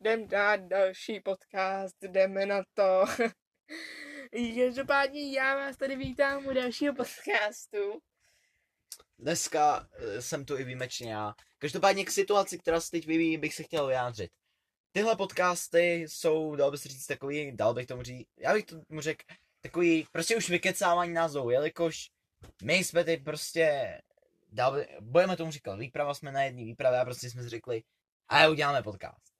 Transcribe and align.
jdem 0.00 0.28
dát 0.28 0.60
další 0.60 1.20
podcast, 1.20 1.96
jdeme 2.02 2.46
na 2.46 2.62
to. 2.74 3.04
Každopádně 4.64 5.32
já 5.32 5.54
vás 5.54 5.76
tady 5.76 5.96
vítám 5.96 6.46
u 6.46 6.52
dalšího 6.52 6.94
podcastu. 6.94 8.00
Dneska 9.18 9.88
eh, 9.92 10.22
jsem 10.22 10.44
tu 10.44 10.58
i 10.58 10.64
výjimečně 10.64 11.12
já. 11.12 11.34
Každopádně 11.58 12.04
k 12.04 12.10
situaci, 12.10 12.58
která 12.58 12.80
se 12.80 12.90
teď 12.90 13.06
vyvíjí, 13.06 13.38
bych 13.38 13.54
se 13.54 13.62
chtěl 13.62 13.86
vyjádřit. 13.86 14.30
Tyhle 14.92 15.16
podcasty 15.16 16.06
jsou, 16.08 16.56
dal 16.56 16.70
bych 16.70 16.80
si 16.80 16.88
říct, 16.88 17.06
takový, 17.06 17.52
dal 17.56 17.74
bych 17.74 17.86
tomu 17.86 18.02
říct, 18.02 18.28
já 18.38 18.52
bych 18.52 18.64
tomu 18.64 19.00
řekl, 19.00 19.24
takový, 19.60 20.06
prostě 20.12 20.36
už 20.36 20.50
vykecávání 20.50 21.12
názvou, 21.12 21.50
jelikož 21.50 22.10
my 22.62 22.74
jsme 22.74 23.04
teď 23.04 23.24
prostě, 23.24 23.98
dal 24.52 24.84
budeme 25.00 25.36
tomu 25.36 25.50
říkat, 25.50 25.78
výprava 25.78 26.14
jsme 26.14 26.32
na 26.32 26.42
jedné 26.42 26.64
výpravě 26.64 27.00
a 27.00 27.04
prostě 27.04 27.30
jsme 27.30 27.42
si 27.42 27.48
řekli, 27.48 27.82
a 28.28 28.48
uděláme 28.48 28.82
podcast. 28.82 29.39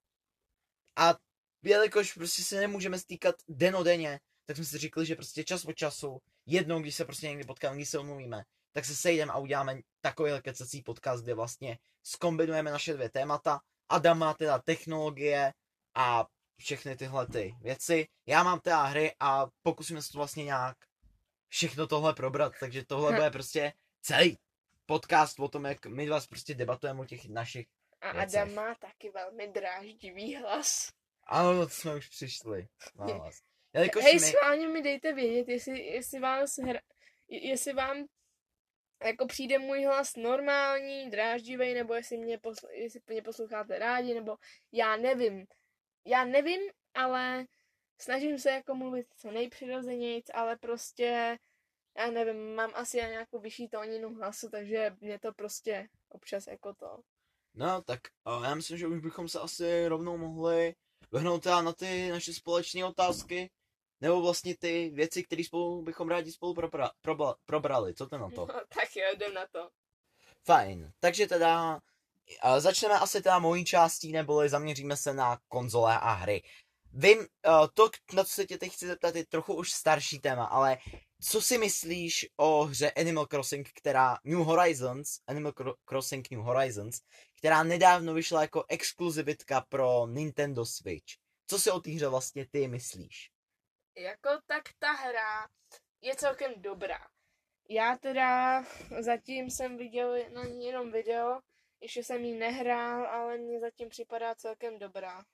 A 1.01 1.15
jelikož 1.63 2.13
prostě 2.13 2.43
se 2.43 2.61
nemůžeme 2.61 2.99
stýkat 2.99 3.35
denodenně, 3.49 4.21
tak 4.47 4.57
jsme 4.57 4.65
si 4.65 4.79
řekli, 4.79 5.07
že 5.07 5.17
prostě 5.17 5.45
čas 5.45 5.65
od 5.65 5.73
času, 5.73 6.19
jednou, 6.47 6.81
když 6.81 6.95
se 6.95 7.05
prostě 7.05 7.29
někdy 7.29 7.45
potkáme, 7.45 7.77
když 7.77 7.89
se 7.89 7.99
omluvíme, 7.99 8.45
tak 8.73 8.85
se 8.85 8.97
sejdeme 8.97 9.33
a 9.33 9.39
uděláme 9.39 9.81
takový 10.01 10.33
kecací 10.43 10.83
podcast, 10.83 11.23
kde 11.25 11.35
vlastně 11.35 11.79
skombinujeme 12.03 12.71
naše 12.71 12.95
dvě 12.95 13.11
témata. 13.11 13.61
Adam 13.89 14.19
má 14.19 14.35
teda 14.35 14.59
technologie 14.59 15.53
a 15.95 16.27
všechny 16.57 16.97
tyhle 16.97 17.27
ty 17.27 17.55
věci. 17.63 18.09
Já 18.27 18.43
mám 18.43 18.61
teda 18.61 18.83
hry 18.83 19.13
a 19.21 19.47
pokusíme 19.63 20.03
se 20.03 20.13
to 20.13 20.19
vlastně 20.19 20.45
nějak 20.45 20.77
všechno 21.49 21.87
tohle 21.87 22.15
probrat, 22.15 22.53
takže 22.61 22.85
tohle 22.85 23.13
bude 23.13 23.31
prostě 23.31 23.73
celý 24.03 24.39
podcast 24.87 25.41
o 25.41 25.49
tom, 25.49 25.65
jak 25.65 25.87
my 25.87 26.09
vás 26.09 26.27
prostě 26.27 26.55
debatujeme 26.55 27.01
o 27.01 27.05
těch 27.05 27.29
našich 27.29 27.67
A 28.01 28.13
věcech. 28.13 28.41
Adam 28.41 28.55
má 28.55 28.75
taky 28.75 29.11
velmi 29.11 29.49
dráždivý 29.49 30.37
hlas. 30.37 30.89
Ano, 31.25 31.67
to 31.67 31.69
jsme 31.69 31.95
už 31.95 32.09
přišli. 32.09 32.69
vás. 32.95 33.35
Jelikož 33.75 34.05
Hej, 34.05 34.15
my... 34.15 34.21
schválně 34.21 34.69
mi 34.69 34.83
dejte 34.83 35.13
vědět, 35.13 35.49
jestli, 35.49 35.81
jestli 35.81 36.21
vám 36.21 36.47
hra, 36.65 36.81
jestli 37.29 37.73
vám 37.73 38.07
jako 39.05 39.27
přijde 39.27 39.59
můj 39.59 39.85
hlas 39.85 40.17
normální, 40.17 41.11
dráždivý, 41.11 41.75
nebo 41.75 41.95
jestli 41.95 42.17
mě, 42.19 42.39
posl- 42.39 42.71
jestli 42.71 43.01
mě 43.07 43.23
posloucháte 43.23 43.79
rádi, 43.79 44.15
nebo 44.15 44.37
já 44.73 44.97
nevím. 44.97 45.47
Já 46.07 46.25
nevím, 46.25 46.61
ale 46.95 47.47
snažím 47.99 48.39
se 48.39 48.51
jako 48.51 48.75
mluvit 48.75 49.07
co 49.17 49.31
nejpřirozenějc, 49.31 50.27
ale 50.35 50.57
prostě, 50.57 51.39
já 51.97 52.11
nevím, 52.11 52.55
mám 52.55 52.71
asi 52.75 52.97
nějakou 52.97 53.39
vyšší 53.39 53.69
tóninu 53.69 54.15
hlasu, 54.15 54.51
takže 54.51 54.97
mě 55.01 55.19
to 55.19 55.33
prostě 55.33 55.89
občas 56.09 56.47
jako 56.47 56.75
to. 56.75 57.01
No, 57.55 57.83
tak 57.83 58.01
uh, 58.37 58.45
já 58.45 58.55
myslím, 58.55 58.79
že 58.79 58.87
už 58.87 59.01
bychom 59.01 59.29
se 59.29 59.41
asi 59.41 59.87
rovnou 59.89 60.17
mohli 60.17 60.75
vrhnout 61.11 61.43
teda 61.43 61.63
na 61.63 61.73
ty 61.73 62.11
naše 62.11 62.33
společné 62.35 62.85
otázky, 62.85 63.51
nebo 64.01 64.23
vlastně 64.23 64.57
ty 64.57 64.91
věci, 64.95 65.23
které 65.25 65.45
spolu 65.45 65.83
bychom 65.83 66.09
rádi 66.09 66.33
spolu 66.33 66.55
probra- 66.55 66.91
probla- 67.05 67.35
probrali. 67.47 67.95
Co 67.95 68.07
to 68.07 68.19
na 68.19 68.31
to? 68.31 68.47
tak 68.47 68.97
jo, 68.97 69.05
jdem 69.15 69.35
na 69.35 69.47
to. 69.53 69.71
Fajn, 70.45 70.93
takže 71.01 71.27
teda 71.27 71.75
uh, 71.75 72.59
začneme 72.59 72.95
asi 72.99 73.23
teda 73.23 73.39
mojí 73.39 73.65
částí, 73.65 74.13
neboli 74.13 74.49
zaměříme 74.49 74.97
se 74.97 75.15
na 75.15 75.39
konzole 75.49 75.99
a 75.99 76.13
hry. 76.13 76.43
Vím, 76.93 77.19
uh, 77.19 77.27
to, 77.75 77.91
na 78.15 78.25
co 78.25 78.31
se 78.33 78.47
tě 78.47 78.59
teď 78.59 78.73
chci 78.73 78.87
zeptat, 78.87 79.17
je 79.17 79.27
trochu 79.27 79.55
už 79.55 79.73
starší 79.73 80.19
téma, 80.19 80.45
ale 80.45 80.79
co 81.21 81.43
si 81.43 81.59
myslíš 81.59 82.27
o 82.37 82.65
hře 82.65 82.91
Animal 82.91 83.27
Crossing, 83.27 83.71
která 83.75 84.19
New 84.25 84.39
Horizons, 84.39 85.19
Animal 85.27 85.53
Cro- 85.53 85.75
Crossing 85.85 86.31
New 86.31 86.41
Horizons, 86.41 87.01
která 87.41 87.63
nedávno 87.63 88.15
vyšla 88.15 88.43
jako 88.43 88.65
exkluzivitka 88.69 89.61
pro 89.61 90.07
Nintendo 90.07 90.67
Switch. 90.67 91.15
Co 91.47 91.59
si 91.59 91.71
o 91.71 91.81
té 91.81 91.91
hře 91.91 92.09
vlastně 92.09 92.47
ty 92.47 92.69
myslíš? 92.69 93.31
Jako 93.97 94.29
tak 94.47 94.63
ta 94.79 94.93
hra 94.93 95.49
je 96.01 96.17
celkem 96.17 96.53
dobrá. 96.57 96.99
Já 97.69 97.97
teda 97.97 98.63
zatím 99.01 99.51
jsem 99.51 99.77
viděl 99.77 100.31
na 100.33 100.45
ní 100.45 100.67
jenom 100.67 100.93
video, 100.93 101.41
ještě 101.81 102.05
jsem 102.05 102.25
ji 102.25 102.39
nehrál, 102.39 103.07
ale 103.07 103.39
mně 103.39 103.61
zatím 103.61 103.89
připadá 103.89 104.35
celkem 104.35 104.79
dobrá. 104.79 105.25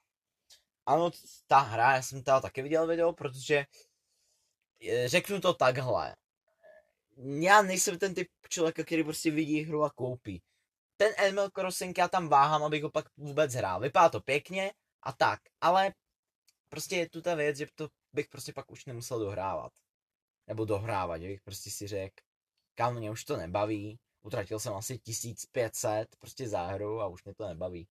Ano, 0.87 1.11
ta 1.47 1.59
hra, 1.59 1.95
já 1.95 2.03
jsem 2.03 2.23
teda 2.23 2.41
taky 2.41 2.63
viděl 2.63 2.87
video, 2.87 3.13
protože 3.13 3.67
eh, 4.89 5.09
řeknu 5.09 5.41
to 5.41 5.55
takhle. 5.55 6.17
Já 7.41 7.63
nejsem 7.63 7.99
ten 7.99 8.15
typ 8.15 8.29
člověka, 8.49 8.85
který 8.85 9.05
prostě 9.05 9.31
vidí 9.31 9.61
hru 9.61 9.85
a 9.85 9.91
koupí. 9.91 10.43
Ten 10.97 11.13
Animal 11.19 11.51
Crossing 11.51 11.99
já 11.99 12.09
tam 12.09 12.29
váhám, 12.29 12.63
abych 12.63 12.83
ho 12.83 12.91
pak 12.91 13.07
vůbec 13.17 13.55
hrál. 13.55 13.81
Vypadá 13.81 14.09
to 14.09 14.21
pěkně 14.21 14.73
a 15.03 15.13
tak, 15.13 15.41
ale 15.61 15.95
prostě 16.69 16.97
je 16.97 17.09
tu 17.11 17.23
ta 17.23 17.35
věc, 17.35 17.57
že 17.57 17.67
to 17.75 17.89
bych 18.13 18.29
prostě 18.29 18.53
pak 18.53 18.71
už 18.71 18.85
nemusel 18.85 19.19
dohrávat. 19.19 19.73
Nebo 20.47 20.65
dohrávat, 20.65 21.21
že 21.21 21.29
bych 21.29 21.41
prostě 21.41 21.71
si 21.71 21.87
řekl, 21.87 22.15
kam 22.75 22.95
mě 22.95 23.11
už 23.11 23.25
to 23.25 23.37
nebaví, 23.37 23.99
utratil 24.23 24.61
jsem 24.61 24.75
asi 24.75 24.99
1500 24.99 26.17
prostě 26.17 26.49
za 26.49 26.63
hru 26.63 27.01
a 27.01 27.07
už 27.07 27.25
mě 27.25 27.35
to 27.35 27.49
nebaví. 27.49 27.89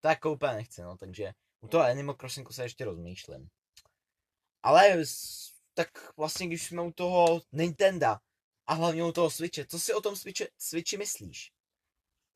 Tak 0.00 0.24
úplně 0.24 0.52
nechci, 0.52 0.82
no, 0.82 0.96
takže 0.96 1.32
u 1.60 1.68
toho 1.68 1.84
Animal 1.84 2.14
Crossingu 2.14 2.52
se 2.52 2.62
ještě 2.62 2.84
rozmýšlím. 2.84 3.48
Ale 4.62 5.04
tak 5.74 6.16
vlastně, 6.16 6.46
když 6.46 6.66
jsme 6.66 6.82
u 6.82 6.92
toho 6.92 7.42
Nintendo 7.52 8.16
a 8.66 8.74
hlavně 8.74 9.04
u 9.04 9.12
toho 9.12 9.30
Switche, 9.30 9.66
co 9.66 9.80
si 9.80 9.94
o 9.94 10.00
tom 10.00 10.16
Switche, 10.16 10.48
Switchi 10.58 10.96
myslíš? 10.96 11.52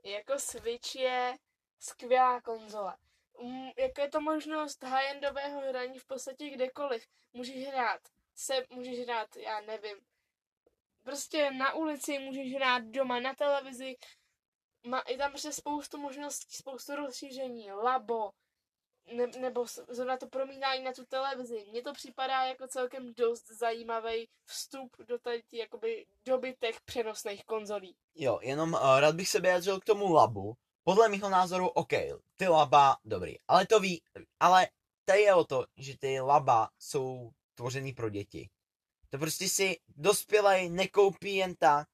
Jako 0.04 0.38
Switch 0.38 0.94
je 0.94 1.38
skvělá 1.78 2.40
konzole. 2.40 2.96
Um, 3.38 3.72
jako 3.78 4.00
je 4.00 4.08
to 4.08 4.20
možnost 4.20 4.84
high-endového 4.84 5.68
hraní 5.68 5.98
v 5.98 6.06
podstatě 6.06 6.50
kdekoliv. 6.50 7.06
Můžeš 7.32 7.66
hrát 7.66 8.00
se, 8.34 8.66
můžeš 8.70 8.98
hrát, 8.98 9.36
já 9.36 9.60
nevím, 9.60 9.96
prostě 11.02 11.50
na 11.50 11.74
ulici, 11.74 12.18
můžeš 12.18 12.54
hrát 12.54 12.82
doma 12.84 13.20
na 13.20 13.34
televizi, 13.34 13.96
má, 14.86 15.02
je 15.08 15.18
tam 15.18 15.30
prostě 15.30 15.52
spoustu 15.52 15.98
možností, 15.98 16.56
spoustu 16.56 16.96
rozšíření, 16.96 17.72
labo, 17.72 18.30
ne, 19.06 19.26
nebo 19.26 19.66
zrovna 19.88 20.16
to 20.16 20.26
promítání 20.26 20.84
na 20.84 20.92
tu 20.92 21.04
televizi. 21.04 21.66
Mně 21.70 21.82
to 21.82 21.92
připadá 21.92 22.44
jako 22.44 22.68
celkem 22.68 23.14
dost 23.14 23.50
zajímavý 23.50 24.28
vstup 24.44 24.96
do 25.08 25.18
tady 25.18 25.42
jakoby 25.52 26.06
doby 26.24 26.56
těch 26.60 26.80
přenosných 26.80 27.44
konzolí. 27.44 27.96
Jo, 28.14 28.38
jenom 28.42 28.72
uh, 28.72 29.00
rád 29.00 29.14
bych 29.14 29.28
se 29.28 29.40
vyjádřil 29.40 29.80
k 29.80 29.84
tomu 29.84 30.12
labu. 30.12 30.56
Podle 30.84 31.08
mého 31.08 31.28
názoru, 31.28 31.68
OK, 31.68 31.92
ty 32.36 32.48
laba, 32.48 32.96
dobrý, 33.04 33.34
ale 33.48 33.66
to 33.66 33.80
ví, 33.80 34.02
ale 34.40 34.68
tady 35.04 35.20
je 35.20 35.34
o 35.34 35.44
to, 35.44 35.66
že 35.76 35.98
ty 35.98 36.20
laba 36.20 36.70
jsou 36.78 37.30
tvořený 37.54 37.92
pro 37.92 38.10
děti. 38.10 38.50
To 39.10 39.18
prostě 39.18 39.48
si 39.48 39.76
dospělej 39.88 40.70
nekoupí 40.70 41.36
jen 41.36 41.54
tak. 41.54 41.88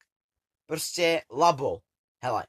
Prostě 0.66 1.22
labo. 1.30 1.78
Hele, 2.22 2.46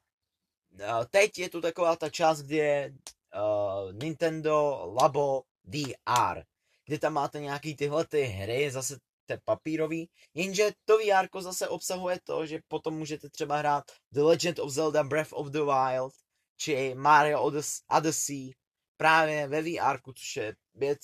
uh, 0.71 1.05
teď 1.09 1.39
je 1.39 1.49
tu 1.49 1.61
taková 1.61 1.95
ta 1.95 2.09
část, 2.09 2.41
kde 2.41 2.93
uh, 3.35 3.93
Nintendo 3.93 4.85
Labo 5.01 5.43
VR, 5.63 6.41
kde 6.85 6.99
tam 6.99 7.13
máte 7.13 7.39
nějaký 7.39 7.75
tyhle 7.75 8.05
ty 8.07 8.21
hry, 8.21 8.71
zase 8.71 8.99
te 9.25 9.39
papírový, 9.45 10.09
jenže 10.33 10.71
to 10.85 10.97
VR 10.97 11.41
zase 11.41 11.67
obsahuje 11.67 12.19
to, 12.23 12.45
že 12.45 12.59
potom 12.67 12.97
můžete 12.97 13.29
třeba 13.29 13.57
hrát 13.57 13.83
The 14.11 14.21
Legend 14.21 14.59
of 14.59 14.71
Zelda 14.71 15.03
Breath 15.03 15.33
of 15.33 15.47
the 15.47 15.59
Wild, 15.59 16.13
či 16.57 16.95
Mario 16.95 17.43
Odys- 17.43 17.81
Odyssey, 17.97 18.51
právě 18.97 19.47
ve 19.47 19.61
VR, 19.61 19.99
což 20.15 20.35
je 20.35 20.55
věc 20.75 20.99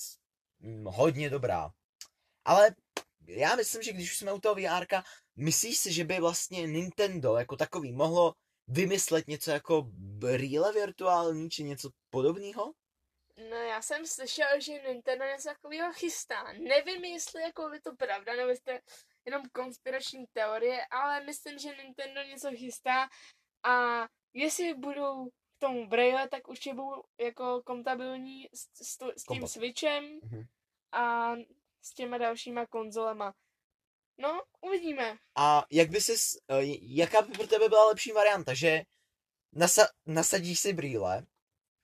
hm, 0.60 0.84
hodně 0.86 1.30
dobrá. 1.30 1.70
Ale 2.44 2.74
já 3.26 3.56
myslím, 3.56 3.82
že 3.82 3.92
když 3.92 4.12
už 4.12 4.18
jsme 4.18 4.32
u 4.32 4.40
toho 4.40 4.54
VR, 4.54 4.86
myslíš 5.36 5.78
si, 5.78 5.92
že 5.92 6.04
by 6.04 6.20
vlastně 6.20 6.66
Nintendo 6.66 7.36
jako 7.36 7.56
takový 7.56 7.92
mohlo 7.92 8.34
vymyslet 8.68 9.26
něco 9.28 9.50
jako 9.50 9.82
brýle 9.96 10.72
virtuální, 10.72 11.50
či 11.50 11.62
něco 11.64 11.90
podobného? 12.10 12.72
No 13.50 13.56
já 13.56 13.82
jsem 13.82 14.06
slyšel, 14.06 14.60
že 14.60 14.72
Nintendo 14.72 15.24
něco 15.24 15.48
takového 15.48 15.92
chystá. 15.92 16.52
Nevím, 16.52 17.04
jestli 17.04 17.42
jako 17.42 17.72
je 17.72 17.80
to 17.80 17.96
pravda, 17.96 18.36
nebo 18.36 18.48
jestli 18.48 18.64
to 18.64 18.70
je 18.70 18.82
jenom 19.26 19.42
konspirační 19.52 20.24
teorie, 20.32 20.86
ale 20.90 21.24
myslím, 21.24 21.58
že 21.58 21.76
Nintendo 21.76 22.22
něco 22.22 22.50
chystá 22.50 23.08
a 23.62 24.06
jestli 24.34 24.74
budou 24.74 25.28
k 25.28 25.32
tomu 25.58 25.86
braille, 25.88 26.28
tak 26.28 26.48
určitě 26.48 26.74
budou 26.74 27.02
jako 27.20 27.62
kompatibilní 27.66 28.48
s, 28.54 28.62
s, 28.74 28.96
s 29.16 29.24
tím 29.24 29.42
Kompat- 29.42 29.46
Switchem 29.46 30.04
Mhm. 30.22 30.44
a 30.92 31.32
s 31.82 31.94
těma 31.94 32.18
dalšíma 32.18 32.66
konzolema. 32.66 33.34
No, 34.18 34.42
uvidíme. 34.60 35.16
A 35.36 35.64
jak 35.70 35.90
by 35.90 36.00
si, 36.00 36.38
jaká 36.80 37.22
by 37.22 37.32
pro 37.32 37.46
tebe 37.46 37.68
byla 37.68 37.88
lepší 37.88 38.12
varianta, 38.12 38.54
že 38.54 38.82
nasa, 39.52 39.88
nasadíš 40.06 40.60
si 40.60 40.72
brýle 40.72 41.26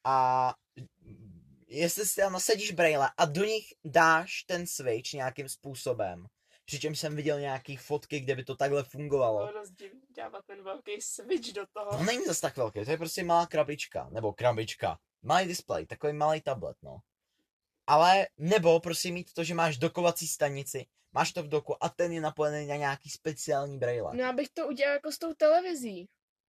a 0.05 0.55
jestli 1.67 2.07
si 2.07 2.21
tam 2.21 2.33
nasadíš 2.33 2.71
brýle 2.71 3.11
a 3.17 3.25
do 3.25 3.45
nich 3.45 3.65
dáš 3.85 4.43
ten 4.47 4.67
switch 4.67 5.13
nějakým 5.13 5.49
způsobem, 5.49 6.27
přičemž 6.65 6.99
jsem 6.99 7.17
viděl 7.17 7.41
nějaký 7.41 7.77
fotky, 7.77 8.21
kde 8.21 8.37
by 8.37 8.45
to 8.45 8.57
takhle 8.57 8.85
fungovalo. 8.85 9.53
Dost 9.53 9.71
divný 9.71 10.01
dávat 10.17 10.45
ten 10.47 10.63
velký 10.63 11.01
Switch 11.01 11.53
do 11.53 11.67
toho. 11.73 11.91
No 11.93 12.05
není 12.05 12.25
zas 12.25 12.41
tak 12.41 12.57
velké, 12.57 12.85
to 12.85 12.91
je 12.91 12.97
prostě 12.99 13.25
malá 13.25 13.47
krabička, 13.47 14.09
nebo 14.11 14.33
krabička, 14.33 14.99
malý 15.23 15.49
displej, 15.49 15.87
takový 15.87 16.13
malý 16.13 16.41
tablet, 16.41 16.77
no. 16.83 16.99
Ale 17.91 18.27
nebo 18.39 18.81
prostě 18.81 19.13
mít 19.13 19.33
to, 19.33 19.45
že 19.45 19.55
máš 19.55 19.79
dokovací 19.79 20.29
stanici, 20.29 20.87
máš 21.13 21.33
to 21.33 21.43
v 21.43 21.49
doku 21.49 21.85
a 21.85 21.89
ten 21.89 22.13
je 22.13 22.21
napojený 22.21 22.67
na 22.67 22.77
nějaký 22.77 23.11
speciální 23.11 23.79
braille. 23.79 24.17
No 24.17 24.25
abych 24.25 24.49
to 24.55 24.69
udělal 24.69 24.95
jako 24.95 25.13
s 25.13 25.19
tou 25.19 25.35
televizí. 25.35 26.09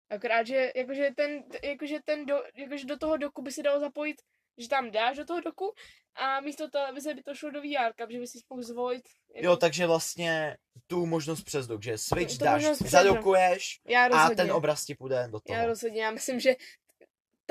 Akorát, 0.10 0.48
že 0.48 0.72
jakože 0.76 1.10
ten, 1.16 1.44
jakože 1.64 1.98
ten 2.06 2.26
do, 2.26 2.44
jakože 2.56 2.86
do 2.86 2.98
toho 2.98 3.18
doku 3.18 3.42
by 3.42 3.52
si 3.52 3.64
dalo 3.64 3.80
zapojit, 3.80 4.22
že 4.58 4.70
tam 4.70 4.92
dáš 4.92 5.18
do 5.18 5.26
toho 5.26 5.42
doku 5.42 5.74
a 6.16 6.42
místo 6.42 6.70
televize 6.70 7.14
by 7.14 7.24
to 7.24 7.36
šlo 7.36 7.52
do 7.52 7.62
VR, 7.62 7.94
protože 7.98 8.20
by 8.20 8.28
si 8.28 8.40
mohl 8.50 8.64
zvolit. 8.64 9.04
Jako... 9.36 9.46
Jo, 9.46 9.58
takže 9.58 9.88
vlastně 9.88 10.58
tu 10.88 11.06
možnost 11.06 11.44
přes 11.44 11.68
dok, 11.68 11.84
že 11.84 11.98
switch 11.98 12.38
Tu 12.38 12.46
dáš, 12.46 12.64
zadokuješ 12.64 13.80
Já 13.88 14.06
a 14.06 14.30
ten 14.30 14.52
obraz 14.52 14.86
ti 14.86 14.96
půjde 14.96 15.28
do 15.32 15.40
toho. 15.40 15.60
Já 15.60 15.66
rozhodně, 15.66 16.04
já 16.04 16.12
myslím, 16.12 16.40
že 16.40 16.56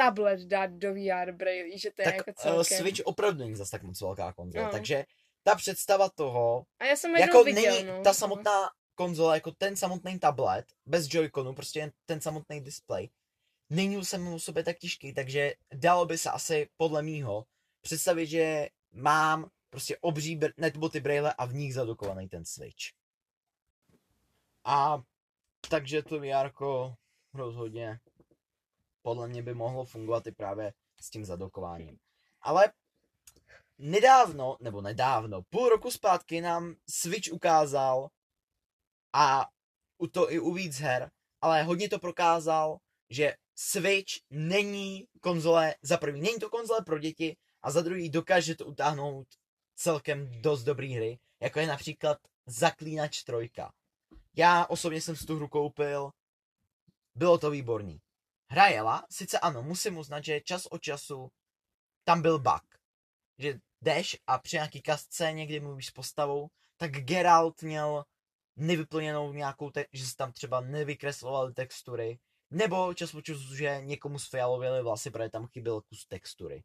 tablet 0.04 0.40
dát 0.40 0.70
do 0.70 0.94
VR 0.94 1.32
braille, 1.32 1.78
že 1.78 1.90
to 1.90 2.02
je 2.02 2.04
tak 2.04 2.14
jako 2.14 2.30
uh, 2.30 2.34
celkem. 2.34 2.78
Switch 2.78 3.00
opravdu 3.04 3.38
není 3.38 3.54
zas 3.56 3.70
tak 3.70 3.82
moc 3.82 4.00
velká 4.00 4.32
konzola, 4.32 4.64
No. 4.64 4.70
takže 4.72 5.04
ta 5.42 5.54
představa 5.54 6.08
toho, 6.10 6.64
A 6.78 6.84
já 6.84 6.96
jsem 6.96 7.16
jako 7.16 7.44
viděl, 7.44 7.74
není 7.74 7.88
no. 7.88 8.02
ta 8.02 8.14
samotná 8.14 8.70
konzola, 8.94 9.34
jako 9.34 9.52
ten 9.52 9.76
samotný 9.76 10.18
tablet, 10.18 10.64
bez 10.86 11.06
Joy-Conu, 11.06 11.54
prostě 11.54 11.78
jen 11.78 11.92
ten 12.06 12.20
samotný 12.20 12.60
display, 12.60 13.08
není 13.70 14.04
jsem 14.04 14.34
u 14.34 14.38
sobě 14.38 14.64
tak 14.64 14.78
těžký, 14.78 15.14
takže 15.14 15.54
dalo 15.74 16.06
by 16.06 16.18
se 16.18 16.30
asi 16.30 16.68
podle 16.76 17.02
mýho 17.02 17.44
představit, 17.80 18.26
že 18.26 18.68
mám 18.92 19.50
prostě 19.70 19.96
obří 20.00 20.38
br- 20.38 20.52
netboty 20.56 21.00
braille 21.00 21.32
a 21.32 21.44
v 21.46 21.54
nich 21.54 21.74
zadokovaný 21.74 22.28
ten 22.28 22.44
switch. 22.44 22.84
A 24.64 25.02
takže 25.68 26.02
to 26.02 26.20
VR 26.20 26.50
rozhodně 27.34 27.98
podle 29.02 29.28
mě 29.28 29.42
by 29.42 29.54
mohlo 29.54 29.84
fungovat 29.84 30.26
i 30.26 30.32
právě 30.32 30.72
s 31.00 31.10
tím 31.10 31.24
zadokováním. 31.24 31.98
Ale 32.40 32.72
nedávno, 33.78 34.56
nebo 34.60 34.80
nedávno, 34.80 35.42
půl 35.42 35.68
roku 35.68 35.90
zpátky 35.90 36.40
nám 36.40 36.74
Switch 36.90 37.32
ukázal 37.32 38.08
a 39.12 39.48
u 39.98 40.06
to 40.06 40.32
i 40.32 40.38
u 40.40 40.52
víc 40.52 40.78
her, 40.78 41.10
ale 41.40 41.62
hodně 41.62 41.88
to 41.88 41.98
prokázal, 41.98 42.78
že 43.10 43.34
Switch 43.54 44.12
není 44.30 45.06
konzole, 45.20 45.74
za 45.82 45.96
prvý 45.96 46.20
není 46.20 46.38
to 46.38 46.50
konzole 46.50 46.80
pro 46.86 46.98
děti 46.98 47.36
a 47.62 47.70
za 47.70 47.82
druhý 47.82 48.10
dokáže 48.10 48.54
to 48.54 48.66
utáhnout 48.66 49.26
celkem 49.76 50.42
dost 50.42 50.62
dobrý 50.62 50.94
hry, 50.94 51.18
jako 51.40 51.60
je 51.60 51.66
například 51.66 52.18
Zaklínač 52.46 53.22
trojka. 53.22 53.72
Já 54.36 54.66
osobně 54.66 55.00
jsem 55.00 55.16
si 55.16 55.26
tu 55.26 55.36
hru 55.36 55.48
koupil, 55.48 56.10
bylo 57.14 57.38
to 57.38 57.50
výborný. 57.50 58.00
Hra 58.52 58.66
jela, 58.66 59.06
sice 59.10 59.38
ano, 59.38 59.62
musím 59.62 59.98
uznat, 59.98 60.24
že 60.24 60.40
čas 60.40 60.66
od 60.66 60.82
času 60.82 61.28
tam 62.04 62.22
byl 62.22 62.38
bug. 62.38 62.62
Že 63.38 63.58
jdeš 63.80 64.16
a 64.26 64.38
při 64.38 64.56
nějaký 64.56 64.82
kasce 64.82 65.32
někdy 65.32 65.60
mluvíš 65.60 65.86
s 65.86 65.90
postavou, 65.90 66.48
tak 66.76 66.90
Geralt 66.90 67.62
měl 67.62 68.04
nevyplněnou 68.56 69.32
nějakou, 69.32 69.70
te- 69.70 69.86
že 69.92 70.06
se 70.06 70.16
tam 70.16 70.32
třeba 70.32 70.60
nevykreslovaly 70.60 71.54
textury, 71.54 72.18
nebo 72.50 72.94
čas 72.94 73.14
od 73.14 73.22
času, 73.22 73.56
že 73.56 73.80
někomu 73.84 74.18
sfialověly 74.18 74.82
vlasy, 74.82 75.10
protože 75.10 75.28
tam 75.28 75.46
chyběl 75.46 75.80
kus 75.80 76.06
textury. 76.06 76.62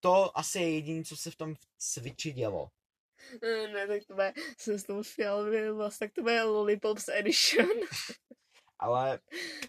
To 0.00 0.38
asi 0.38 0.58
je 0.58 0.74
jediné, 0.74 1.04
co 1.04 1.16
se 1.16 1.30
v 1.30 1.36
tom 1.36 1.54
Switchi 1.78 2.32
dělo. 2.32 2.68
Eh, 3.42 3.68
Ne, 3.68 3.86
tak 3.86 4.04
to 4.06 4.14
bude, 4.14 4.32
jsem 4.58 4.78
s 4.78 4.84
tou 4.84 5.02
fialový 5.02 5.68
vlast, 5.70 5.98
tak 5.98 6.12
to 6.12 6.22
bude 6.22 6.42
Lollipops 6.42 7.08
Edition. 7.08 7.66
Ale 8.78 9.20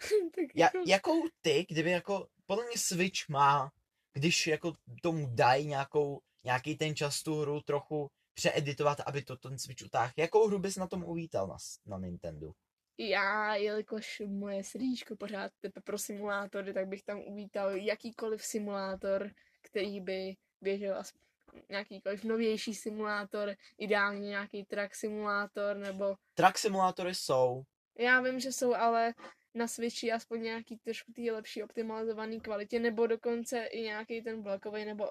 Ja, 0.56 0.66
jako, 0.66 0.84
jakou 0.88 1.22
ty, 1.42 1.66
kdyby 1.70 1.92
jako, 1.92 2.28
podle 2.46 2.66
mě 2.66 2.78
Switch 2.78 3.30
má, 3.30 3.72
když 4.14 4.48
jako 4.48 4.74
tomu 5.02 5.28
dají 5.34 5.68
nějakou, 5.68 6.22
nějaký 6.44 6.78
ten 6.78 6.96
čas 6.96 7.24
tu 7.24 7.42
hru 7.42 7.62
trochu 7.62 8.12
přeeditovat, 8.34 9.00
aby 9.00 9.22
to 9.22 9.36
ten 9.36 9.60
Switch 9.60 9.86
utáhl. 9.86 10.12
Jakou 10.18 10.48
hru 10.48 10.60
bys 10.60 10.76
na 10.76 10.88
tom 10.88 11.04
uvítal 11.04 11.48
na, 11.48 11.58
na 11.86 11.98
Nintendo? 11.98 12.54
já, 13.00 13.56
jelikož 13.56 14.22
moje 14.26 14.64
srdíčko 14.64 15.16
pořád 15.16 15.52
tepe 15.62 15.82
pro 15.82 15.98
simulátory, 15.98 16.74
tak 16.74 16.88
bych 16.88 17.04
tam 17.04 17.20
uvítal 17.20 17.76
jakýkoliv 17.76 18.46
simulátor, 18.46 19.32
který 19.62 20.02
by 20.02 20.36
běžel 20.62 20.98
aspoň 20.98 21.22
nějakýkoliv 21.70 22.24
novější 22.24 22.76
simulátor, 22.76 23.56
ideálně 23.78 24.30
nějaký 24.30 24.66
track 24.66 24.96
simulátor, 24.96 25.78
nebo 25.78 26.16
Truck 26.34 26.58
simulátory 26.58 27.16
jsou, 27.16 27.64
já 28.00 28.22
vím, 28.22 28.40
že 28.40 28.52
jsou 28.52 28.74
ale 28.74 29.14
na 29.54 29.68
Switchi 29.68 30.12
aspoň 30.12 30.42
nějaký 30.42 30.78
trošku 30.78 31.12
tý 31.14 31.32
lepší 31.32 31.64
optimalizovaný 31.64 32.42
kvalitě, 32.42 32.80
nebo 32.80 33.08
dokonce 33.08 33.66
i 33.66 33.82
nějaký 33.82 34.22
ten 34.22 34.44
vlakový 34.44 34.86
nebo 34.86 35.10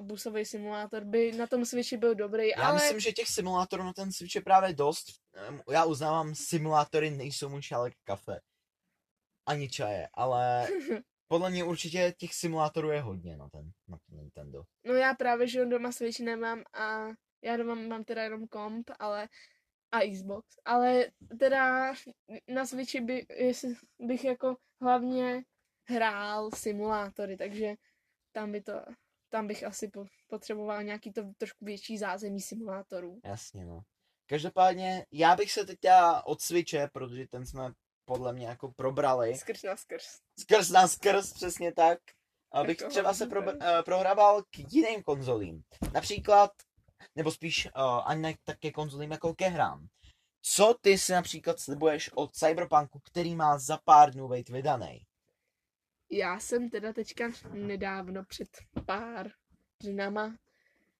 busový 0.00 0.44
simulátor 0.44 1.04
by 1.04 1.32
na 1.32 1.46
tom 1.46 1.64
Switchi 1.64 1.96
byl 1.96 2.14
dobrý, 2.14 2.48
já 2.48 2.56
ale 2.56 2.74
myslím, 2.74 3.00
že 3.00 3.12
těch 3.12 3.28
simulátorů 3.28 3.82
na 3.82 3.92
ten 3.92 4.12
Switch 4.12 4.34
je 4.34 4.40
právě 4.40 4.72
dost. 4.72 5.06
Já 5.70 5.84
uznávám, 5.84 6.34
simulátory 6.34 7.10
nejsou 7.10 7.48
můj 7.48 7.62
šálek 7.62 7.94
kafe. 8.04 8.40
Ani 9.46 9.68
čaje, 9.68 10.08
ale 10.14 10.68
podle 11.28 11.50
mě 11.50 11.64
určitě 11.64 12.14
těch 12.18 12.34
simulátorů 12.34 12.90
je 12.90 13.00
hodně 13.00 13.36
na 13.36 13.48
ten, 13.48 13.70
na 13.88 13.98
ten 14.06 14.18
Nintendo. 14.18 14.62
No 14.84 14.94
já 14.94 15.14
právě, 15.14 15.48
že 15.48 15.66
doma 15.66 15.92
Switch 15.92 16.20
nemám 16.20 16.62
a 16.74 17.08
já 17.42 17.56
doma 17.56 17.74
mám 17.74 18.04
teda 18.04 18.22
jenom 18.22 18.48
komp, 18.48 18.90
ale 18.98 19.28
a 19.92 20.00
Xbox, 20.10 20.46
ale 20.64 21.06
teda 21.38 21.94
na 22.48 22.66
Switchi 22.66 23.00
by, 23.00 23.26
bych 23.98 24.24
jako 24.24 24.56
hlavně 24.80 25.44
hrál 25.88 26.50
simulátory, 26.50 27.36
takže 27.36 27.74
tam 28.32 28.52
by 28.52 28.62
to, 28.62 28.72
tam 29.28 29.46
bych 29.46 29.64
asi 29.64 29.88
po, 29.88 30.04
potřeboval 30.28 30.82
nějaký 30.82 31.12
to 31.12 31.22
trošku 31.38 31.64
větší 31.64 31.98
zázemí 31.98 32.40
simulátorů. 32.40 33.20
Jasně, 33.24 33.64
no. 33.64 33.82
Každopádně, 34.28 35.06
já 35.12 35.36
bych 35.36 35.52
se 35.52 35.66
teď 35.66 35.78
od 36.24 36.40
Switche, 36.40 36.88
protože 36.92 37.28
ten 37.28 37.46
jsme 37.46 37.72
podle 38.04 38.32
mě 38.32 38.46
jako 38.46 38.72
probrali, 38.76 39.34
Skrz 39.34 39.62
na 39.62 39.76
skrz. 39.76 40.20
skrz 40.40 40.70
na 40.70 40.88
skrz, 40.88 41.32
přesně 41.32 41.72
tak, 41.72 41.98
abych 42.52 42.76
třeba 42.76 43.14
se 43.14 43.26
pro, 43.26 43.42
uh, 43.42 43.48
prohrával 43.84 44.42
k 44.42 44.74
jiným 44.74 45.02
konzolím. 45.02 45.62
Například, 45.94 46.50
nebo 47.14 47.30
spíš 47.30 47.68
uh, 47.76 47.82
ani 48.10 48.22
ne 48.22 48.34
tak 48.44 48.58
ke 48.58 48.70
konzolím 48.70 49.10
jako 49.10 49.34
ke 49.34 49.48
hrám. 49.48 49.88
Co 50.42 50.74
ty 50.80 50.98
si 50.98 51.12
například 51.12 51.60
slibuješ 51.60 52.10
od 52.14 52.34
Cyberpunku, 52.34 52.98
který 52.98 53.34
má 53.34 53.58
za 53.58 53.78
pár 53.84 54.10
dnů 54.12 54.28
být 54.28 54.48
vydaný? 54.48 55.06
Já 56.10 56.38
jsem 56.38 56.70
teda 56.70 56.92
teďka 56.92 57.30
nedávno 57.52 58.24
před 58.24 58.48
pár 58.86 59.30
dnama 59.82 60.36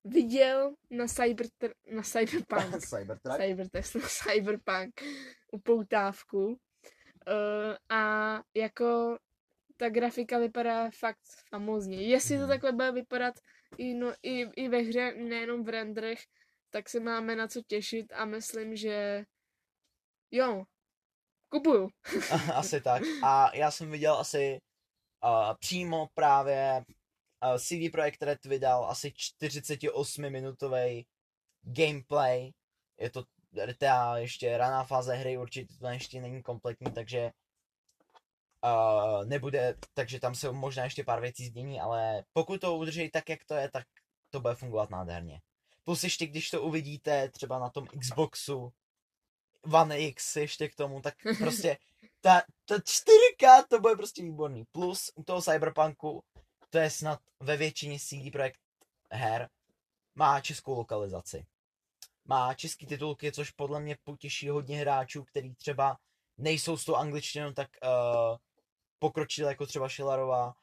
viděl 0.03 0.75
na, 0.89 1.07
cyber, 1.07 1.47
na 1.91 2.03
Cyberpunk 2.03 2.83
Cybertruck? 2.89 3.37
Cybertest 3.37 3.95
na 3.95 4.07
Cyberpunk 4.07 5.01
upoutávku. 5.51 6.45
Uh, 6.47 7.97
a 7.97 8.33
jako 8.53 9.17
ta 9.77 9.89
grafika 9.89 10.39
vypadá 10.39 10.89
fakt 10.99 11.19
famózně. 11.49 12.01
Jestli 12.01 12.35
to 12.35 12.41
Mhm. 12.41 12.49
takhle 12.49 12.71
bude 12.71 12.91
vypadat 12.91 13.35
i, 13.77 13.93
no, 13.93 14.13
i, 14.23 14.41
i 14.41 14.69
ve 14.69 14.77
hře, 14.77 15.13
nejenom 15.17 15.63
v 15.63 15.69
renderech, 15.69 16.19
tak 16.69 16.89
se 16.89 16.99
máme 16.99 17.35
na 17.35 17.47
co 17.47 17.61
těšit 17.67 18.13
a 18.13 18.25
myslím, 18.25 18.75
že 18.75 19.23
jo, 20.31 20.63
kupuju. 21.49 21.89
asi 22.53 22.81
tak. 22.81 23.01
A 23.23 23.55
já 23.55 23.71
jsem 23.71 23.91
viděl 23.91 24.13
asi 24.13 24.59
uh, 25.23 25.53
přímo 25.59 26.07
právě 26.13 26.83
uh, 27.43 27.57
CD 27.57 27.91
Projekt 27.91 28.23
Red 28.23 28.45
vydal 28.45 28.85
asi 28.85 29.09
48-minutový 29.09 31.05
gameplay. 31.61 32.51
Je 32.99 33.09
to 33.09 33.23
ta 33.77 34.17
ještě 34.17 34.57
raná 34.57 34.83
fáze 34.83 35.13
hry, 35.15 35.37
určitě 35.37 35.73
to 35.79 35.87
ještě 35.87 36.21
není 36.21 36.43
kompletní, 36.43 36.91
takže 36.91 37.31
uh, 38.63 39.25
nebude, 39.25 39.75
takže 39.93 40.19
tam 40.19 40.35
se 40.35 40.51
možná 40.51 40.83
ještě 40.83 41.03
pár 41.03 41.21
věcí 41.21 41.47
změní, 41.47 41.81
ale 41.81 42.23
pokud 42.33 42.61
to 42.61 42.77
udrží 42.77 43.09
tak, 43.11 43.29
jak 43.29 43.45
to 43.45 43.53
je, 43.53 43.69
tak 43.69 43.85
to 44.29 44.39
bude 44.39 44.55
fungovat 44.55 44.89
nádherně. 44.89 45.41
Plus 45.83 46.03
ještě, 46.03 46.27
když 46.27 46.49
to 46.49 46.61
uvidíte 46.61 47.29
třeba 47.29 47.59
na 47.59 47.69
tom 47.69 47.87
Xboxu, 47.99 48.73
One 49.73 49.99
X 49.99 50.35
ještě 50.35 50.69
k 50.69 50.75
tomu, 50.75 51.01
tak 51.01 51.15
prostě 51.37 51.77
ta, 52.21 52.41
ta 52.65 52.75
4K 52.75 53.63
to 53.69 53.79
bude 53.79 53.95
prostě 53.95 54.21
výborný. 54.21 54.65
Plus 54.71 55.11
u 55.15 55.23
toho 55.23 55.41
Cyberpunku, 55.41 56.23
to 56.69 56.77
je 56.77 56.89
snad 56.89 57.19
ve 57.39 57.57
většině 57.57 57.99
CD 57.99 58.31
Projekt 58.31 58.59
her, 59.11 59.49
má 60.15 60.41
českou 60.41 60.75
lokalizaci. 60.75 61.45
Má 62.25 62.53
český 62.53 62.85
titulky, 62.85 63.31
což 63.31 63.51
podle 63.51 63.79
mě 63.79 63.97
potěší 64.03 64.49
hodně 64.49 64.79
hráčů, 64.79 65.23
který 65.23 65.55
třeba 65.55 65.97
nejsou 66.37 66.77
s 66.77 66.85
tou 66.85 66.95
angličtinou 66.95 67.53
tak 67.53 67.69
uh, 67.83 68.37
pokročilé 68.99 69.51
jako 69.51 69.65
třeba 69.65 69.89
Šilarová. 69.89 70.53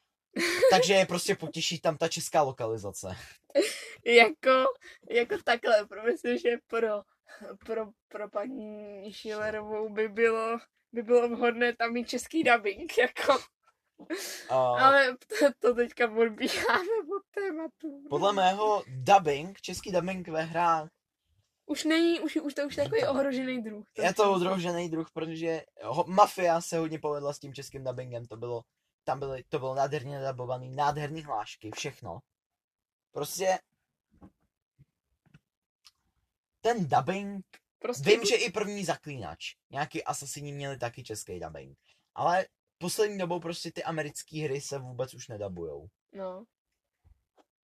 Takže 0.70 0.94
je 0.94 1.06
prostě 1.06 1.34
potěší 1.34 1.80
tam 1.80 1.96
ta 1.96 2.08
česká 2.08 2.42
lokalizace. 2.42 3.16
jako, 4.04 4.64
jako 5.10 5.38
takhle, 5.44 5.86
pro 5.86 6.02
myslím, 6.02 6.38
že 6.38 6.50
pro, 6.66 7.02
pro, 7.66 7.86
pro 8.08 8.30
paní 8.30 9.12
Schillerovou 9.12 9.88
by 9.88 10.08
bylo, 10.08 10.58
by 10.92 11.02
bylo 11.02 11.28
vhodné 11.28 11.76
tam 11.76 11.92
mít 11.92 12.08
český 12.08 12.44
dubbing, 12.44 12.98
jako. 12.98 13.38
Uh, 14.50 14.82
Ale 14.82 15.16
to, 15.16 15.46
to 15.58 15.74
teďka 15.74 16.10
odbíháme 16.10 16.88
od 17.16 17.22
tématu. 17.34 18.08
podle 18.10 18.32
mého 18.32 18.82
dubbing, 18.86 19.60
český 19.60 19.92
dubbing 19.92 20.28
ve 20.28 20.42
hrách, 20.42 20.88
Už 21.66 21.84
není, 21.84 22.20
už, 22.20 22.36
už 22.36 22.54
to 22.54 22.66
už 22.66 22.76
takový 22.76 23.06
ohrožený 23.06 23.62
druh. 23.62 23.84
je 24.02 24.14
to 24.14 24.32
odrožený 24.32 24.90
druh, 24.90 25.10
protože 25.12 25.64
ho, 25.82 26.04
Mafia 26.06 26.60
se 26.60 26.78
hodně 26.78 26.98
povedla 26.98 27.32
s 27.32 27.38
tím 27.38 27.54
českým 27.54 27.84
dubbingem, 27.84 28.26
to 28.26 28.36
bylo, 28.36 28.62
tam 29.04 29.18
byly, 29.18 29.44
to 29.48 29.58
bylo 29.58 29.74
nádherně 29.74 30.18
nadabovaný, 30.18 30.70
nádherný 30.70 31.22
hlášky, 31.22 31.70
všechno. 31.74 32.18
Prostě 33.12 33.58
ten 36.60 36.88
dubbing 36.88 37.46
Prostě 37.84 38.10
Vím, 38.10 38.24
že 38.24 38.34
i 38.34 38.52
první 38.52 38.84
zaklínač. 38.84 39.56
Nějaký 39.70 40.04
asasini 40.04 40.52
měli 40.52 40.78
taky 40.78 41.02
český 41.02 41.40
dubbing. 41.40 41.78
Ale 42.14 42.46
poslední 42.78 43.18
dobou 43.18 43.40
prostě 43.40 43.72
ty 43.72 43.84
americké 43.84 44.44
hry 44.44 44.60
se 44.60 44.78
vůbec 44.78 45.14
už 45.14 45.28
nedabujou. 45.28 45.88
No. 46.12 46.44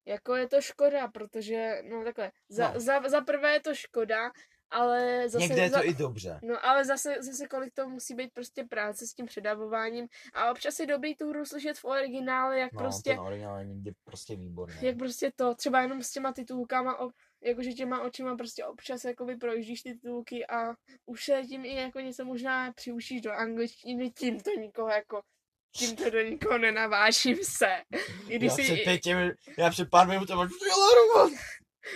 Jako 0.07 0.35
je 0.37 0.49
to 0.49 0.61
škoda, 0.61 1.09
protože, 1.09 1.83
no 1.90 2.04
takhle, 2.04 2.30
za, 2.49 2.73
No. 2.73 2.80
za, 2.80 3.00
za 3.09 3.21
prvé 3.21 3.52
je 3.52 3.61
to 3.61 3.75
škoda, 3.75 4.30
ale 4.71 5.28
zase... 5.28 5.42
Někde 5.45 5.62
je 5.62 5.71
za, 5.71 5.78
to 5.78 5.87
i 5.87 5.95
dobře. 5.95 6.40
No 6.42 6.66
ale 6.66 6.85
zase, 6.85 7.14
zase 7.21 7.49
kolik 7.49 7.75
to 7.75 7.88
musí 7.88 8.14
být 8.14 8.33
prostě 8.35 8.64
práce 8.64 9.07
s 9.07 9.14
tím 9.14 9.26
předavováním 9.26 10.07
a 10.35 10.50
občas 10.50 10.80
je 10.80 10.87
dobrý 10.87 11.16
tu 11.16 11.28
hru 11.30 11.45
slyšet 11.45 11.78
v 11.78 11.85
originále, 11.85 12.59
jak 12.59 12.73
No, 12.73 12.78
prostě, 12.78 13.11
ten 13.11 13.21
originál 13.21 13.59
je 13.59 13.64
někdy 13.64 13.92
prostě 14.04 14.37
výborný. 14.37 14.76
jak 14.83 14.97
prostě 14.99 15.33
to, 15.37 15.54
třeba 15.54 15.80
jenom 15.83 16.02
s 16.02 16.11
těma 16.11 16.33
titulkama, 16.33 17.00
o, 17.00 17.11
jakože 17.42 17.73
těma 17.73 18.00
očima 18.00 18.37
prostě 18.37 18.64
občas 18.64 19.04
jakoby 19.04 19.37
projíždíš 19.37 19.83
ty 19.83 19.95
titulky 19.95 20.47
a 20.47 20.75
už 21.07 21.25
se 21.25 21.42
tím 21.42 21.64
i 21.64 21.75
jako 21.75 22.00
něco 22.00 22.25
možná 22.25 22.73
přiučíš 22.73 23.21
do 23.21 23.33
angličtiny, 23.33 24.11
tím 24.11 24.40
to 24.40 24.50
nikoho 24.50 24.88
jako, 24.88 25.23
tím 25.72 25.96
to 25.96 26.10
do 26.10 26.20
nikoho 26.20 26.58
nenavážím 26.58 27.36
se. 27.42 27.82
I 28.28 28.36
když, 28.38 28.48
já, 28.48 28.56
si, 28.56 28.62
před 28.62 29.06
minut- 29.06 29.34
já 29.58 29.70
před 29.70 29.90
pár 29.90 30.08
minutami 30.08 30.50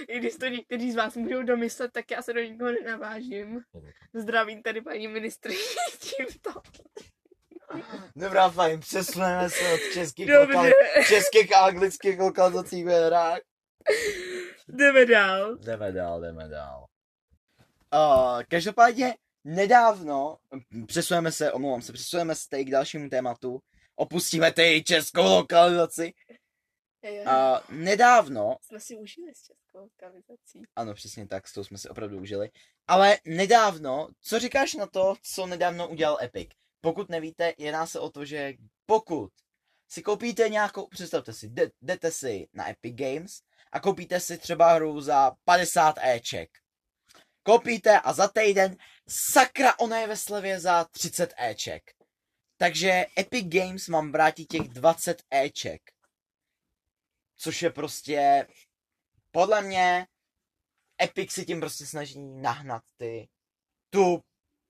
i 0.09 0.19
když 0.19 0.37
to 0.37 0.47
někteří 0.47 0.93
z 0.93 0.97
vás 0.97 1.16
můžou 1.16 1.43
domyslet, 1.43 1.93
tak 1.93 2.11
já 2.11 2.23
se 2.23 2.33
do 2.33 2.40
nikoho 2.40 2.73
nenavážím. 2.73 3.61
Zdravím 4.14 4.62
tady 4.62 4.81
paní 4.81 5.09
ministry 5.09 5.57
tímto. 5.99 6.61
Dobrá, 8.16 8.49
fajn, 8.50 8.81
přesuneme 8.81 9.50
se 9.50 9.73
od 9.75 9.81
českých, 9.93 10.31
lokal, 10.35 10.66
českých 11.09 11.57
a 11.57 11.59
anglických 11.59 12.19
lokalizací 12.19 12.85
ve 12.85 13.07
hrách. 13.07 13.38
jdeme 14.69 15.07
dál. 15.07 15.57
Jdeme 15.57 15.93
dál, 15.93 16.21
jdeme 16.21 16.49
dál. 16.49 16.87
Uh, 17.95 18.43
každopádně 18.49 19.14
nedávno, 19.45 20.39
přesuneme 20.87 21.33
se, 21.33 21.53
omlouvám 21.53 21.83
se, 21.83 21.93
přesuneme 21.93 22.35
se 22.35 22.49
tady 22.49 22.65
k 22.65 22.71
dalšímu 22.71 23.09
tématu, 23.09 23.61
opustíme 23.97 24.53
tady 24.53 24.85
českou 24.85 25.23
lokalizaci. 25.25 26.13
Uh, 27.27 27.59
nedávno, 27.71 28.57
jsme 28.63 28.81
si 28.81 28.97
užili 28.97 29.35
s 29.35 29.43
českou 29.43 29.79
lokalizací. 29.79 30.63
ano 30.77 30.95
přesně 30.95 31.27
tak, 31.27 31.49
s 31.49 31.53
tou 31.53 31.65
jsme 31.65 31.79
si 31.79 31.89
opravdu 31.89 32.19
užili, 32.21 32.51
ale 32.89 33.19
nedávno, 33.25 34.09
co 34.21 34.39
říkáš 34.39 34.75
na 34.75 34.87
to, 34.87 35.15
co 35.23 35.47
nedávno 35.47 35.89
udělal 35.89 36.19
Epic? 36.23 36.49
Pokud 36.81 37.09
nevíte, 37.09 37.55
jedná 37.59 37.87
se 37.87 38.01
o 38.01 38.11
to, 38.11 38.25
že 38.25 38.55
pokud 38.87 39.33
si 39.89 40.03
koupíte 40.03 40.49
nějakou, 40.49 40.87
představte 40.87 41.33
si, 41.33 41.49
jde- 41.49 41.71
jdete 41.83 42.11
si 42.11 42.49
na 42.53 42.71
Epic 42.71 42.95
Games 42.95 43.41
a 43.73 43.81
koupíte 43.81 44.21
si 44.21 44.39
třeba 44.39 44.73
hru 44.73 45.01
za 45.01 45.33
50 45.45 45.97
Eček. 46.03 46.51
Koupíte 47.43 48.01
a 48.01 48.13
za 48.13 48.29
týden, 48.29 48.77
sakra, 49.09 49.79
ona 49.79 49.99
je 49.99 50.07
ve 50.07 50.17
slevě 50.17 50.61
za 50.61 50.85
30 50.85 51.35
Eček. 51.39 51.83
Takže 52.57 53.07
Epic 53.19 53.47
Games 53.49 53.89
vám 53.89 54.13
vrátí 54.13 54.47
těch 54.47 54.69
20 54.69 55.23
Eček. 55.31 55.83
Což 57.37 57.63
je 57.63 57.71
prostě, 57.71 58.47
podle 59.31 59.63
mě, 59.63 60.07
Epic 61.03 61.33
si 61.33 61.45
tím 61.45 61.61
prostě 61.61 61.87
snaží 61.87 62.19
nahnat 62.19 62.83
ty, 62.97 63.29
tu 63.91 64.23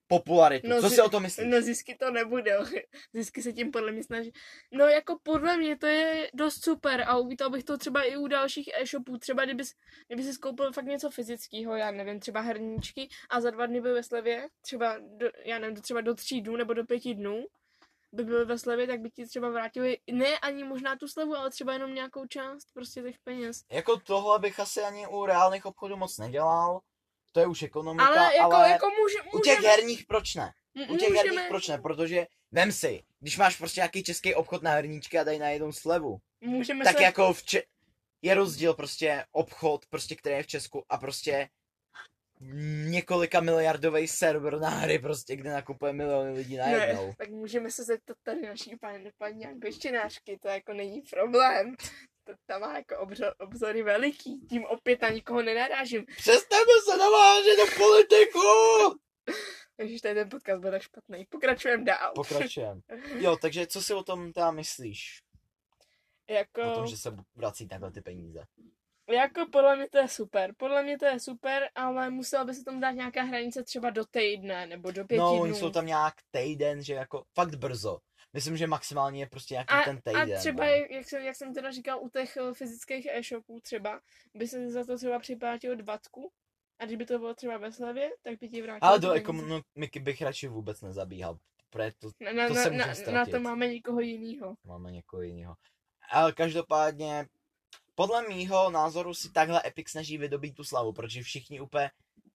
popularitu. 0.07 0.69
No, 0.69 0.81
Co 0.81 0.91
si 0.91 1.01
o 1.01 1.09
to 1.09 1.21
myslíš? 1.21 1.47
No 1.51 1.63
zisky 1.63 1.95
to 1.95 2.11
nebude, 2.11 2.59
zisky 3.13 3.43
se 3.43 3.53
tím 3.53 3.71
podle 3.71 3.93
mě 3.93 4.05
snaží. 4.05 4.33
No 4.73 4.85
jako 4.85 5.19
podle 5.23 5.57
mě 5.57 5.77
to 5.77 5.87
je 5.87 6.31
dost 6.35 6.65
super 6.65 7.05
a 7.07 7.17
uvítal 7.17 7.51
bych 7.51 7.65
to 7.65 7.79
třeba 7.79 8.03
i 8.03 8.17
u 8.17 8.27
dalších 8.27 8.71
e-shopů, 8.75 9.19
třeba 9.19 9.45
kdyby, 9.45 9.65
kdyby 10.07 10.23
si 10.23 10.39
koupil 10.39 10.73
fakt 10.73 10.87
něco 10.87 11.11
fyzického, 11.11 11.77
já 11.77 11.91
nevím, 11.91 12.21
třeba 12.21 12.41
herníčky 12.41 13.09
a 13.31 13.41
za 13.41 13.51
dva 13.51 13.67
dny 13.67 13.81
byl 13.81 13.95
ve 13.95 14.03
slevě, 14.03 14.49
třeba, 14.63 14.99
do, 14.99 15.31
já 15.45 15.59
nevím, 15.59 15.77
třeba 15.77 16.01
do 16.01 16.15
tří 16.15 16.41
dnů 16.41 16.57
nebo 16.57 16.75
do 16.75 16.85
pěti 16.85 17.15
dnů, 17.15 17.45
by 18.13 18.25
byly 18.25 18.45
ve 18.45 18.59
slevě, 18.59 18.87
tak 18.87 19.01
by 19.01 19.11
ti 19.11 19.27
třeba 19.27 19.49
vrátili, 19.49 19.99
ne 20.13 20.39
ani 20.39 20.65
možná 20.65 20.97
tu 20.97 21.09
slevu, 21.09 21.37
ale 21.37 21.51
třeba 21.51 21.73
jenom 21.73 21.95
nějakou 21.95 22.27
část 22.27 22.67
prostě 22.75 23.03
těch 23.03 23.19
peněz. 23.19 23.65
Jako 23.71 23.97
tohle 23.97 24.39
bych 24.39 24.61
asi 24.61 24.81
ani 24.81 25.07
u 25.07 25.27
reálných 25.27 25.67
obchodů 25.67 25.97
moc 25.97 26.19
nedělal. 26.19 26.81
To 27.35 27.41
je 27.41 27.47
už 27.47 27.63
ekonomika, 27.63 28.07
Ale 28.07 28.37
jako, 28.37 28.53
ale 28.53 28.71
jako 28.71 28.87
může, 28.91 29.19
u 29.35 29.41
těch 29.41 29.61
herních 29.61 30.07
proč 30.07 30.35
ne? 30.35 30.53
U 30.89 30.97
těch 30.97 31.09
herních 31.09 31.33
můžeme, 31.33 31.49
proč 31.49 31.69
ne? 31.69 31.79
Protože 31.79 32.27
vem 32.53 32.73
si, 32.73 33.03
když 33.21 33.39
máš 33.39 33.57
prostě 33.57 33.81
nějaký 33.81 34.03
český 34.03 34.35
obchod 34.35 34.63
na 34.63 34.71
herníčky 34.71 35.19
a 35.19 35.25
dají 35.25 35.39
na 35.39 35.49
jednou 35.49 35.73
slevu, 35.73 36.19
můžeme 36.41 36.85
tak 36.85 36.97
se... 36.97 37.03
jako 37.03 37.33
v 37.33 37.43
Če- 37.43 37.63
je 38.23 38.35
rozdíl 38.35 38.75
prostě 38.75 39.25
obchod, 39.33 39.87
prostě, 39.87 40.17
který 40.17 40.37
je 40.37 40.43
v 40.43 40.47
Česku 40.47 40.85
a 40.89 40.99
prostě 40.99 41.49
několika 42.87 43.41
miliardový 43.41 44.09
server 44.09 44.59
na 44.61 44.69
hry 44.69 44.99
prostě, 44.99 45.37
kde 45.37 45.51
nakupuje 45.51 45.93
miliony 45.93 46.33
lidí 46.33 46.57
najednou. 46.57 47.07
Ne, 47.07 47.15
tak 47.19 47.31
můžeme 47.31 47.71
se 47.71 47.85
zeptat 47.85 48.17
tady 48.23 48.43
naší 48.43 48.77
paní, 48.77 49.11
paní 49.19 49.47
angličtinářky, 49.47 50.39
to 50.43 50.49
jako 50.49 50.73
není 50.73 51.01
problém. 51.01 51.77
To, 52.25 52.33
ta 52.47 52.59
má 52.59 52.77
jako 52.77 52.99
obřo, 52.99 53.25
obzory 53.39 53.83
veliký, 53.83 54.41
tím 54.47 54.65
opět 54.65 55.03
na 55.03 55.09
nikoho 55.09 55.43
nenarážím. 55.43 56.07
Přestaňme 56.17 56.73
se 56.91 56.97
navážet 56.97 57.57
do 57.57 57.85
politiku! 57.85 58.41
Takže 59.77 60.01
tady 60.03 60.15
ten 60.15 60.29
podcast 60.29 60.63
tak 60.63 60.83
špatný. 60.83 61.27
Pokračujeme 61.29 61.85
dál. 61.85 62.13
Pokračujeme. 62.15 62.81
Jo, 63.19 63.37
takže 63.37 63.67
co 63.67 63.83
si 63.83 63.95
o 63.95 64.03
tom 64.03 64.33
teda 64.33 64.51
myslíš? 64.51 65.23
Jako, 66.31 66.63
O 66.63 66.75
tom, 66.75 66.87
že 66.87 66.97
se 66.97 67.17
vrací 67.35 67.69
takhle 67.69 67.91
ty 67.93 68.01
peníze. 68.01 68.45
Jako 69.13 69.47
podle 69.53 69.77
mě 69.77 69.89
to 69.91 69.99
je 69.99 70.09
super. 70.09 70.55
Podle 70.57 70.83
mě 70.83 70.99
to 70.99 71.05
je 71.07 71.21
super, 71.21 71.69
ale 71.75 72.11
musela 72.11 72.45
by 72.45 72.55
se 72.55 72.65
tam 72.65 72.81
dát 72.81 72.91
nějaká 72.91 73.23
hranice 73.23 73.63
třeba 73.65 73.91
do 73.91 74.05
týdne 74.05 74.67
nebo 74.67 74.91
do 74.91 75.05
pěti 75.05 75.19
No, 75.21 75.33
dnů. 75.33 75.43
oni 75.43 75.55
jsou 75.55 75.71
tam 75.71 75.87
nějak 75.87 76.15
týden, 76.31 76.83
že 76.83 76.95
jako 76.95 77.25
fakt 77.35 77.55
brzo. 77.55 77.99
Myslím, 78.33 78.57
že 78.57 78.67
maximálně 78.67 79.21
je 79.23 79.27
prostě 79.27 79.55
nějaký 79.55 79.75
A, 79.75 79.83
ten 79.85 80.01
týden. 80.05 80.37
a 80.37 80.39
třeba, 80.39 80.65
no. 80.65 80.71
jak 80.91 81.09
jsem, 81.09 81.23
jak 81.23 81.37
jsem 81.37 81.55
teda 81.55 81.71
říkal, 81.71 81.99
u 82.03 82.09
těch 82.09 82.37
eh, 82.37 82.55
fyzických 82.55 83.07
e-shopů 83.13 83.61
třeba, 83.61 84.01
by 84.35 84.49
se 84.49 84.71
za 84.71 84.85
to 84.85 84.97
třeba 84.97 85.19
připlatilo 85.19 85.75
dvacku. 85.75 86.31
A 86.79 86.85
když 86.85 86.97
by 86.97 87.07
to 87.07 87.19
bylo 87.19 87.35
třeba 87.35 87.57
ve 87.59 87.73
slevě, 87.73 88.11
tak 88.23 88.39
by 88.41 88.49
ti 88.49 88.63
vrátili. 88.63 88.81
Ale 88.89 88.99
do 88.99 89.13
ekonomiky 89.13 90.01
bych 90.01 90.23
radši 90.23 90.49
vůbec 90.49 90.81
nezabíhal. 90.83 91.39
Protože 91.71 91.93
to 92.01 92.09
Na, 92.25 92.33
na, 92.33 92.49
to 92.49 92.55
na, 92.55 92.63
se 92.63 92.71
na, 92.71 92.87
na 92.87 92.95
ztratit. 92.95 93.35
to 93.35 93.41
máme 93.41 93.69
někoho 93.69 94.01
jiného. 94.01 94.55
máme 94.65 94.91
někoho 94.93 95.23
jiného. 95.23 95.55
Ale 96.11 96.33
každopádně, 96.33 97.27
podle 97.95 98.29
mýho 98.29 98.71
názoru 98.71 99.15
si 99.15 99.33
takhle 99.33 99.63
Epic 99.67 99.89
snaží 99.89 100.19
vydobít 100.19 100.55
tu 100.57 100.65
slavu, 100.65 100.93
protože 100.93 101.23
všichni 101.23 101.61
úplně 101.61 101.91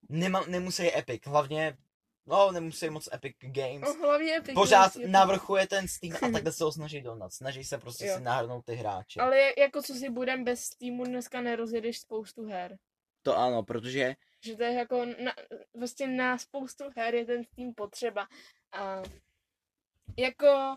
nema, 0.09 0.43
nemusí 0.47 0.97
Epic, 0.97 1.21
hlavně, 1.25 1.77
no 2.25 2.51
nemusí 2.51 2.89
moc 2.89 3.09
Epic 3.13 3.35
Games. 3.41 3.81
No, 3.81 3.93
hlavně 4.07 4.35
Epic 4.37 4.53
Pořád 4.53 4.79
Games 4.81 4.95
je- 4.95 5.07
na 5.07 5.25
vrchu 5.25 5.55
je 5.55 5.67
ten 5.67 5.87
Steam 5.87 6.15
a 6.15 6.19
takhle 6.33 6.51
se 6.51 6.63
ho 6.63 6.71
snaží 6.71 7.01
donat. 7.01 7.33
Snaží 7.33 7.63
se 7.63 7.77
prostě 7.77 8.05
Jo. 8.05 8.15
si 8.17 8.21
nahrnout 8.23 8.65
ty 8.65 8.75
hráče. 8.75 9.19
Ale 9.21 9.53
jako 9.57 9.81
co 9.81 9.93
si 9.93 10.09
budem 10.09 10.43
bez 10.43 10.61
Steamu 10.63 11.03
dneska 11.05 11.41
nerozjedeš 11.41 11.99
spoustu 11.99 12.45
her. 12.45 12.77
To 13.21 13.37
ano, 13.37 13.63
protože 13.63 14.15
Že 14.43 14.55
to 14.55 14.63
je 14.63 14.73
jako, 14.73 15.05
na, 15.05 15.33
vlastně 15.79 16.07
na 16.07 16.37
spoustu 16.37 16.83
her 16.95 17.15
je 17.15 17.25
ten 17.25 17.43
Steam 17.43 17.73
potřeba. 17.73 18.27
A 18.71 19.01
jako, 20.17 20.75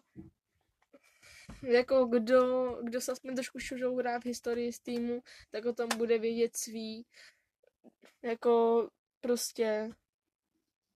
jako 1.63 2.05
kdo, 2.07 2.69
kdo 2.83 3.01
se 3.01 3.13
aspoň 3.13 3.35
trošku 3.35 3.59
šužourá 3.59 4.21
v 4.21 4.25
historii 4.25 4.73
Steamu, 4.73 5.23
tak 5.51 5.65
o 5.65 5.73
tom 5.73 5.89
bude 5.97 6.19
vědět 6.19 6.57
svý. 6.57 7.07
Jako 8.23 8.89
prostě 9.21 9.91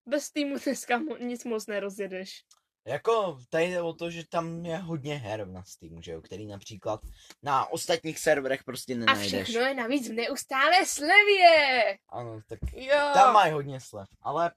bez 0.07 0.25
Steamu 0.25 0.57
dneska 0.65 0.99
nic 1.21 1.45
moc 1.45 1.67
nerozjedeš. 1.67 2.45
Jako, 2.89 3.39
tady 3.51 3.65
jde 3.65 3.83
o 3.83 3.93
to, 3.93 4.11
že 4.11 4.27
tam 4.29 4.67
je 4.67 4.77
hodně 4.77 5.15
her 5.15 5.49
na 5.49 5.65
Steamu, 5.65 6.03
že 6.03 6.13
jo, 6.13 6.23
který 6.23 6.47
například 6.47 7.01
na 7.43 7.67
ostatních 7.67 8.19
serverech 8.19 8.65
prostě 8.65 8.95
A 8.95 8.97
nenajdeš. 8.97 9.27
všechno 9.43 9.61
je 9.61 9.75
navíc 9.75 10.09
v 10.09 10.13
neustále 10.13 10.87
slevě! 10.87 11.99
Ano, 12.09 12.41
tak 12.49 12.59
Jo! 12.75 13.11
tam 13.15 13.35
mají 13.35 13.53
hodně 13.53 13.81
slev, 13.81 14.09
ale 14.21 14.53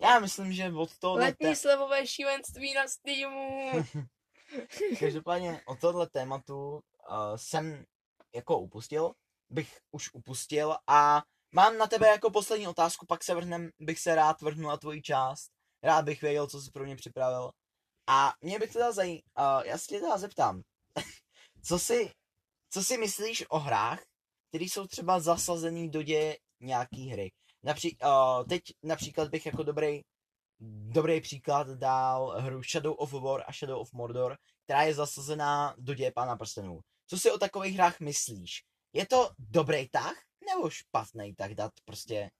já 0.00 0.18
myslím, 0.18 0.52
že 0.52 0.72
od 0.72 0.98
toho 0.98 1.14
Letní 1.16 1.56
slevové 1.56 2.06
šílenství 2.06 2.74
na 2.74 2.88
Steamu. 2.88 3.70
Každopádně 5.00 5.60
od 5.66 5.80
tohle 5.80 6.06
tématu 6.06 6.72
uh, 6.72 6.80
jsem 7.36 7.84
jako 8.34 8.58
upustil, 8.58 9.12
bych 9.50 9.78
už 9.90 10.14
upustil 10.14 10.76
a 10.86 11.22
mám 11.52 11.78
na 11.78 11.86
tebe 11.86 12.08
jako 12.08 12.30
poslední 12.30 12.68
otázku, 12.68 13.06
pak 13.06 13.24
se 13.24 13.34
vrhnem, 13.34 13.70
bych 13.80 13.98
se 14.00 14.14
rád 14.14 14.40
vrhnul 14.40 14.68
na 14.68 14.76
tvoji 14.76 15.02
část. 15.02 15.50
Rád 15.82 16.04
bych 16.04 16.22
věděl, 16.22 16.46
co 16.46 16.60
jsi 16.60 16.70
pro 16.70 16.84
mě 16.84 16.96
připravil. 16.96 17.50
A 18.06 18.32
mě 18.40 18.58
by 18.58 18.68
teda 18.68 18.92
zaj... 18.92 19.10
Uh, 19.10 19.64
já 19.64 19.78
se 19.78 19.86
tě 19.86 20.00
teda 20.00 20.18
zeptám, 20.18 20.62
co 21.62 21.78
si, 21.78 22.10
co 22.70 22.84
si 22.84 22.98
myslíš 22.98 23.44
o 23.48 23.58
hrách, 23.58 24.02
které 24.48 24.64
jsou 24.64 24.86
třeba 24.86 25.20
zasazený 25.20 25.90
do 25.90 26.02
děje 26.02 26.36
nějaký 26.60 27.08
hry? 27.08 27.32
Napří, 27.62 27.96
uh, 28.04 28.44
teď 28.48 28.62
například 28.82 29.28
bych 29.28 29.46
jako 29.46 29.62
dobrý, 29.62 30.00
dobrý 30.60 31.20
příklad 31.20 31.68
dal 31.68 32.28
hru 32.40 32.62
Shadow 32.62 32.94
of 32.98 33.12
War 33.12 33.44
a 33.46 33.52
Shadow 33.52 33.80
of 33.80 33.92
Mordor, 33.92 34.36
která 34.64 34.82
je 34.82 34.94
zasazená 34.94 35.74
do 35.78 35.94
děje 35.94 36.12
Pána 36.12 36.36
prstenů. 36.36 36.80
Co 37.06 37.18
si 37.18 37.30
o 37.30 37.38
takových 37.38 37.74
hrách 37.74 38.00
myslíš? 38.00 38.62
Je 38.92 39.06
to 39.06 39.30
dobrý 39.38 39.88
tah 39.88 40.14
nebo 40.54 40.70
špatný 40.70 41.34
tak 41.34 41.54
dát 41.54 41.72
prostě 41.84 42.30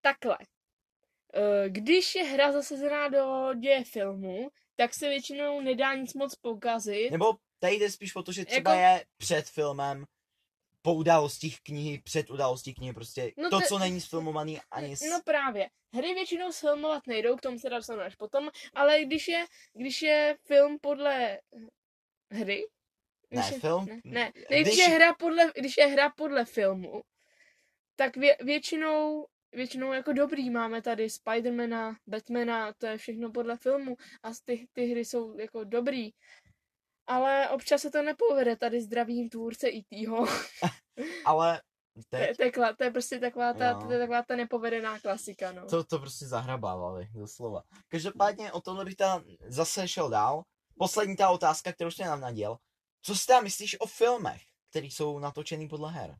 Takhle. 0.00 0.38
Eh, 1.34 1.70
Když 1.70 2.14
je 2.14 2.24
hra 2.24 2.52
zasazená 2.52 3.08
do 3.08 3.54
děje 3.60 3.84
filmu, 3.84 4.50
tak 4.76 4.94
se 4.94 5.08
většinou 5.08 5.60
nedá 5.60 5.94
nic 5.94 6.14
moc 6.14 6.34
pokazit. 6.34 7.10
Nebo 7.10 7.34
tady 7.58 7.74
jde 7.74 7.90
spíš 7.90 8.16
o 8.16 8.22
to, 8.22 8.32
že 8.32 8.44
třeba 8.44 8.74
Jako- 8.74 8.82
je 9.00 9.06
před 9.16 9.48
filmem, 9.48 10.04
po 10.84 10.94
událostích 10.94 11.60
knihy, 11.62 11.98
před 12.04 12.30
událostí 12.30 12.74
knihy, 12.74 12.92
prostě 12.92 13.32
No 13.36 13.50
to, 13.50 13.60
te- 13.60 13.66
co 13.66 13.78
není 13.78 14.00
sfilmovaný 14.00 14.60
ani 14.70 14.96
s... 14.96 15.00
No 15.10 15.20
právě. 15.24 15.68
Hry 15.94 16.14
většinou 16.14 16.52
sfilmovat 16.52 17.06
nejdou, 17.06 17.36
k 17.36 17.40
tomu 17.40 17.58
se 17.58 17.70
dostanu 17.70 18.00
až 18.00 18.14
potom, 18.14 18.50
ale 18.74 19.04
když 19.04 19.28
je, 19.28 19.44
když 19.74 20.02
je 20.02 20.36
film 20.46 20.78
podle 20.80 21.40
hry, 22.30 22.64
Ne, 23.30 23.40
když 23.42 23.50
je, 23.50 23.60
film? 23.60 23.86
Ne, 23.86 24.00
ne. 24.04 24.32
Když- 24.48 24.60
Když, 24.62 24.76
je 24.78 24.88
hra 24.88 25.14
podle, 25.14 25.52
když 25.56 25.76
je 25.76 25.86
hra 25.86 26.10
podle 26.16 26.44
filmu, 26.44 27.02
tak 27.96 28.16
vě, 28.16 28.36
většinou, 28.40 29.26
většinou 29.52 29.92
jako 29.92 30.12
dobrý 30.12 30.50
máme 30.50 30.82
tady 30.82 31.10
Spidermana, 31.10 31.96
Batmana, 32.06 32.72
to 32.72 32.86
je 32.86 32.98
všechno 32.98 33.30
podle 33.30 33.56
filmu 33.56 33.96
a 34.22 34.30
ty, 34.44 34.66
ty 34.72 34.86
hry 34.86 35.04
jsou 35.04 35.38
jako 35.38 35.64
dobrý. 35.64 36.10
Ale 37.06 37.48
občas 37.50 37.82
se 37.82 37.90
to 37.90 38.02
nepovede, 38.02 38.56
tady 38.56 38.80
zdravím 38.80 39.28
tvůrce 39.30 39.68
E.T.ho. 39.68 40.26
Ale 41.24 41.60
To 42.10 42.16
je, 42.16 42.26
teď 42.26 42.36
to, 42.36 42.42
je, 42.42 42.50
kla- 42.50 42.76
to 42.76 42.84
je 42.84 42.90
prostě 42.90 43.18
taková 43.18 43.52
ta, 43.52 43.66
Jo. 43.68 43.80
to 43.86 43.92
je 43.92 43.98
taková 43.98 44.22
ta 44.22 44.36
nepovedená 44.36 45.00
klasika, 45.00 45.52
no. 45.52 45.66
to, 45.66 45.84
to 45.84 45.98
prostě 45.98 46.26
zahrabávali, 46.26 47.08
doslova. 47.14 47.62
Každopádně 47.88 48.52
o 48.52 48.60
tomhle 48.60 48.84
bych 48.84 48.94
teda 48.96 49.22
zase 49.46 49.88
šel 49.88 50.10
dál. 50.10 50.42
Poslední 50.78 51.16
ta 51.16 51.30
otázka, 51.30 51.72
kterou 51.72 51.90
jsi 51.90 52.02
nám 52.02 52.20
naděl. 52.20 52.56
Co 53.02 53.14
si 53.16 53.26
teda 53.26 53.40
myslíš 53.40 53.80
o 53.80 53.86
filmech, 53.86 54.42
které 54.70 54.86
jsou 54.86 55.18
natočený 55.18 55.68
podle 55.68 55.92
her? 55.92 56.16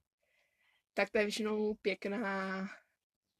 tak 0.96 1.10
to 1.10 1.18
je 1.18 1.24
většinou 1.24 1.74
pěkná... 1.74 2.20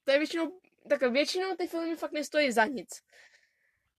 To 0.05 0.13
je 0.13 0.19
většinou... 0.19 0.61
Takhle, 0.89 1.11
většinou 1.11 1.57
ty 1.57 1.67
filmy 1.67 1.97
fakt 1.97 2.13
nestojí 2.13 2.53
za 2.53 2.65
nic. 2.65 2.89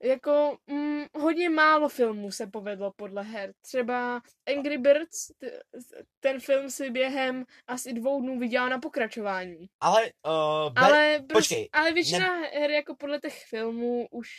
Jako 0.04 0.58
mm, 0.68 1.04
hodně 1.20 1.50
málo 1.50 1.90
filmů 1.90 2.32
se 2.32 2.48
povedlo 2.48 2.94
podle 2.96 3.24
her. 3.24 3.54
Třeba 3.62 4.22
Angry 4.56 4.78
Birds, 4.78 5.28
t- 5.38 5.62
ten 6.20 6.40
film 6.40 6.70
si 6.70 6.90
během 6.90 7.46
asi 7.68 7.94
dvou 7.94 8.22
dnů 8.22 8.40
vydělal 8.40 8.70
na 8.70 8.80
pokračování. 8.80 9.70
Ale, 9.80 10.04
uh, 10.04 10.74
be... 10.74 10.82
Ale, 10.82 11.20
prostě, 11.20 11.34
počkej, 11.34 11.70
ale 11.74 11.94
většina 11.94 12.28
her 12.36 12.72
jako 12.72 12.96
podle 12.96 13.20
těch 13.20 13.46
filmů 13.46 14.08
už... 14.12 14.30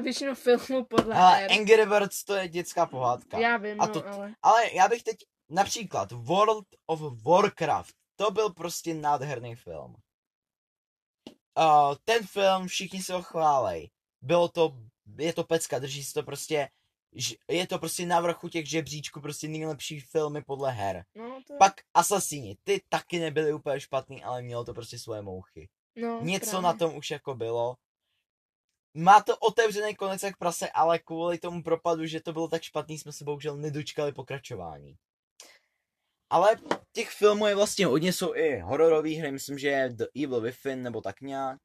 Většinou 0.00 0.34
filmů 0.34 0.84
podle 0.84 1.14
ale 1.14 1.36
her. 1.36 1.52
Angry 1.52 1.86
Birds 1.86 2.24
to 2.24 2.34
je 2.34 2.48
dětská 2.48 2.86
pohádka. 2.86 3.38
Já 3.38 3.56
vím, 3.56 3.80
A 3.80 3.86
no, 3.86 3.92
to- 3.92 4.06
ale... 4.08 4.34
Ale 4.42 4.74
já 4.74 4.88
bych 4.88 5.02
teď 5.02 5.16
například 5.50 6.12
World 6.12 6.66
of 6.86 7.00
Warcraft, 7.24 7.94
to 8.16 8.30
byl 8.30 8.50
prostě 8.50 8.94
nádherný 8.94 9.54
film. 9.54 9.96
Uh, 11.58 11.94
ten 12.04 12.26
film, 12.26 12.68
všichni 12.68 13.02
si 13.02 13.12
ho 13.12 13.22
chválej. 13.22 13.90
Bylo 14.22 14.48
to, 14.48 14.76
je 15.18 15.32
to 15.32 15.44
pecka, 15.44 15.78
drží 15.78 16.04
si 16.04 16.12
to 16.12 16.22
prostě, 16.22 16.68
je 17.48 17.66
to 17.66 17.78
prostě 17.78 18.06
na 18.06 18.20
vrchu 18.20 18.48
těch 18.48 18.68
žebříčků, 18.68 19.20
prostě 19.20 19.48
nejlepší 19.48 20.00
filmy 20.00 20.42
podle 20.42 20.70
her. 20.72 21.04
No, 21.14 21.42
to... 21.46 21.54
Pak 21.58 21.72
Assassini, 21.94 22.56
ty 22.64 22.80
taky 22.88 23.18
nebyly 23.18 23.52
úplně 23.52 23.80
špatný, 23.80 24.24
ale 24.24 24.42
mělo 24.42 24.64
to 24.64 24.74
prostě 24.74 24.98
svoje 24.98 25.22
mouchy. 25.22 25.68
no, 25.96 26.20
Něco 26.22 26.50
právě. 26.50 26.62
na 26.62 26.72
tom 26.72 26.96
už 26.96 27.10
jako 27.10 27.34
bylo. 27.34 27.76
Má 28.94 29.20
to 29.20 29.36
otevřený 29.36 29.94
konec 29.96 30.22
jak 30.22 30.36
prase, 30.36 30.70
ale 30.70 30.98
kvůli 30.98 31.38
tomu 31.38 31.62
propadu, 31.62 32.06
že 32.06 32.20
to 32.20 32.32
bylo 32.32 32.48
tak 32.48 32.62
špatný, 32.62 32.98
jsme 32.98 33.12
se 33.12 33.24
bohužel 33.24 33.56
nedočkali 33.56 34.12
pokračování. 34.12 34.96
Ale 36.30 36.56
těch 36.92 37.10
filmů 37.10 37.46
je 37.46 37.54
vlastně 37.54 37.86
hodně, 37.86 38.12
jsou 38.12 38.34
i 38.34 38.58
hororové 38.60 39.10
hry, 39.10 39.32
myslím, 39.32 39.58
že 39.58 39.68
je 39.68 39.88
The 39.88 40.04
Evil 40.24 40.40
Within 40.40 40.82
nebo 40.82 41.00
tak 41.00 41.20
nějak. 41.20 41.60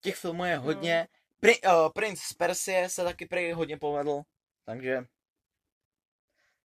Těch 0.00 0.16
filmů 0.16 0.44
je 0.44 0.56
hodně. 0.56 1.08
Pri, 1.40 1.52
uh, 1.62 1.92
Prince 1.94 2.22
z 2.30 2.32
Persie 2.32 2.88
se 2.88 3.04
taky 3.04 3.26
prý 3.26 3.52
hodně 3.52 3.76
povedl, 3.76 4.22
takže 4.64 5.04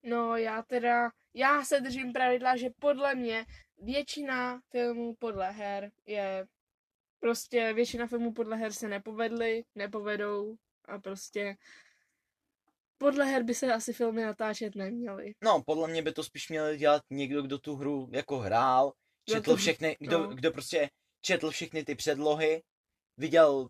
No 0.03 0.37
já 0.37 0.61
teda, 0.61 1.09
já 1.33 1.63
se 1.65 1.79
držím 1.81 2.13
pravidla, 2.13 2.57
že 2.57 2.69
podle 2.79 3.15
mě 3.15 3.45
většina 3.77 4.61
filmů 4.71 5.15
podle 5.19 5.51
her 5.51 5.91
je, 6.05 6.47
prostě 7.19 7.73
většina 7.73 8.07
filmů 8.07 8.33
podle 8.33 8.57
her 8.57 8.73
se 8.73 8.87
nepovedly, 8.87 9.63
nepovedou 9.75 10.55
a 10.85 10.99
prostě 10.99 11.55
podle 12.97 13.25
her 13.25 13.43
by 13.43 13.55
se 13.55 13.73
asi 13.73 13.93
filmy 13.93 14.23
natáčet 14.23 14.75
neměly. 14.75 15.33
no, 15.41 15.63
podle 15.65 15.87
mě 15.87 16.01
by 16.01 16.11
to 16.13 16.23
spíš 16.23 16.49
měl 16.49 16.75
dělat 16.75 17.03
někdo, 17.09 17.41
kdo 17.41 17.59
tu 17.59 17.75
hru 17.75 18.09
jako 18.11 18.37
hrál, 18.39 18.93
Kdo 19.25 19.35
četl 19.35 19.51
to- 19.51 19.57
všechny, 19.57 19.97
kdo, 19.99 20.17
no. 20.19 20.27
kdo 20.35 20.51
prostě 20.51 20.89
četl 21.21 21.51
všechny 21.51 21.83
ty 21.85 21.95
předlohy, 21.95 22.63
viděl, 23.17 23.67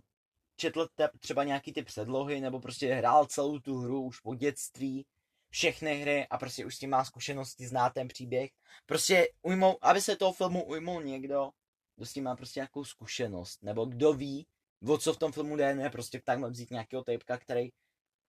četl 0.56 0.88
třeba 1.20 1.44
nějaký 1.44 1.74
ty 1.74 1.84
předlohy, 1.84 2.42
nebo 2.42 2.60
prostě 2.60 2.94
hrál 2.94 3.26
celou 3.26 3.60
tu 3.60 3.78
hru 3.78 4.02
už 4.02 4.20
po 4.20 4.36
dětství, 4.36 5.06
všechny 5.50 6.02
hry 6.02 6.28
a 6.28 6.38
prostě 6.38 6.66
už 6.66 6.76
s 6.76 6.80
tím 6.80 6.90
má 6.90 7.06
zkušenosti, 7.06 7.68
zná 7.68 7.90
ten 7.90 8.08
příběh. 8.08 8.52
Prostě 8.86 9.28
ujmou, 9.42 9.78
aby 9.82 10.02
se 10.02 10.16
toho 10.16 10.34
filmu 10.34 10.64
ujmul 10.64 11.04
někdo, 11.04 11.52
kdo 11.96 12.06
s 12.06 12.14
tím 12.14 12.24
má 12.24 12.36
prostě 12.36 12.60
nějakou 12.60 12.86
zkušenost, 12.86 13.64
nebo 13.64 13.86
kdo 13.86 14.14
ví, 14.14 14.48
o 14.88 14.98
co 14.98 15.14
v 15.14 15.18
tom 15.18 15.32
filmu 15.32 15.56
jde, 15.56 15.76
ne 15.76 15.90
prostě 15.90 16.22
takhle 16.26 16.50
vzít 16.50 16.72
nějakého 16.72 17.04
typka, 17.04 17.38
který 17.38 17.70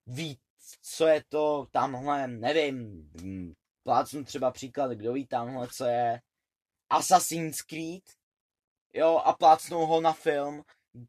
ví, 0.06 0.38
co 0.82 1.06
je 1.06 1.24
to 1.28 1.66
tamhle, 1.70 2.28
nevím, 2.28 3.11
plácnu 3.82 4.24
třeba 4.24 4.50
příklad, 4.50 4.90
kdo 4.90 5.12
ví 5.12 5.26
tamhle, 5.26 5.68
co 5.68 5.85
je 5.85 6.20
Assassin's 6.90 7.62
Creed, 7.62 8.02
jo, 8.94 9.16
a 9.24 9.32
plácnou 9.32 9.87
ho 9.87 10.00
na 10.00 10.12
film, 10.12 10.64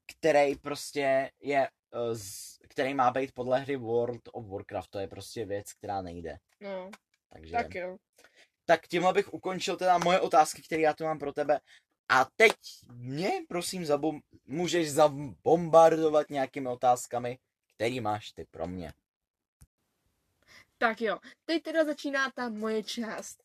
který 0.05 0.55
prostě 0.55 1.31
je, 1.41 1.67
eh, 1.67 2.67
který 2.69 2.93
má 2.93 3.11
být 3.11 3.31
podle 3.31 3.59
hry 3.59 3.75
World 3.75 4.21
of 4.31 4.47
Warcraft, 4.47 4.89
to 4.89 4.99
je 4.99 5.07
prostě 5.07 5.45
věc, 5.45 5.73
která 5.73 6.01
nejde. 6.01 6.37
No, 6.61 6.91
Takže, 7.33 7.51
tak 7.51 7.75
jo. 7.75 7.97
tak 8.65 8.87
tímhle 8.87 9.13
bych 9.13 9.33
ukončil 9.33 9.77
teda 9.77 9.97
moje 9.97 10.19
otázky, 10.19 10.61
které 10.61 10.81
já 10.81 10.93
tu 10.93 11.03
mám 11.03 11.19
pro 11.19 11.33
tebe. 11.33 11.59
A 12.09 12.25
teď 12.35 12.53
mě, 12.93 13.31
prosím, 13.47 13.83
zabom- 13.83 14.21
můžeš 14.45 14.91
zabombardovat 14.91 16.29
nějakými 16.29 16.69
otázkami, 16.69 17.39
který 17.75 17.99
máš 17.99 18.31
ty 18.31 18.45
pro 18.51 18.67
mě. 18.67 18.93
Tak 20.77 21.01
jo, 21.01 21.19
teď 21.45 21.63
teda 21.63 21.85
začíná 21.85 22.31
ta 22.31 22.49
moje 22.49 22.83
část. 22.83 23.37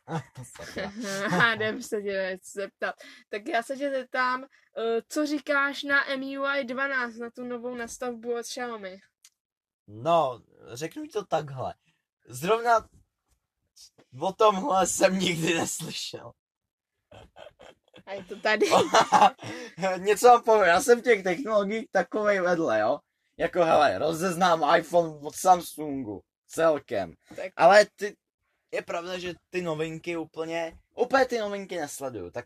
Sakra. 0.56 0.88
Hádem 1.28 1.82
se 1.82 2.02
tě 2.02 2.38
zeptat. 2.52 2.94
Tak 3.28 3.48
já 3.48 3.62
se 3.62 3.76
tě 3.76 3.90
zeptám, 3.90 4.44
eh, 4.44 5.02
co 5.08 5.26
říkáš 5.26 5.82
na 5.82 6.04
MIUI 6.16 6.64
12, 6.64 7.16
na 7.16 7.30
tu 7.30 7.44
novou 7.44 7.74
nastavbu 7.74 8.38
od 8.38 8.42
Xiaomi? 8.42 9.00
No, 9.86 10.40
řeknu 10.72 11.06
ti 11.06 11.12
to 11.12 11.24
takhle. 11.24 11.74
Zrovna 12.28 12.88
o 14.20 14.32
tomhle 14.32 14.86
jsem 14.86 15.18
nikdy 15.18 15.54
neslyšel. 15.54 16.32
A 18.06 18.12
je 18.12 18.24
to 18.24 18.40
tady. 18.40 18.66
Něco 19.98 20.26
vám 20.26 20.42
povím, 20.42 20.66
já 20.66 20.80
jsem 20.80 21.00
v 21.00 21.04
těch 21.04 21.22
technologiích 21.22 21.86
takovej 21.90 22.40
vedle, 22.40 22.80
jo. 22.80 22.98
Jako 23.36 23.64
hele, 23.64 23.98
rozeznám 23.98 24.78
iPhone 24.78 25.26
od 25.26 25.34
Samsungu. 25.34 26.22
Celkem. 26.48 27.14
Tak. 27.36 27.52
Ale 27.56 27.86
ty, 27.96 28.16
je 28.72 28.82
pravda, 28.82 29.18
že 29.18 29.34
ty 29.50 29.62
novinky 29.62 30.16
úplně, 30.16 30.78
úplně 30.94 31.24
ty 31.24 31.38
novinky 31.38 31.76
nesleduju, 31.76 32.30
tak 32.30 32.44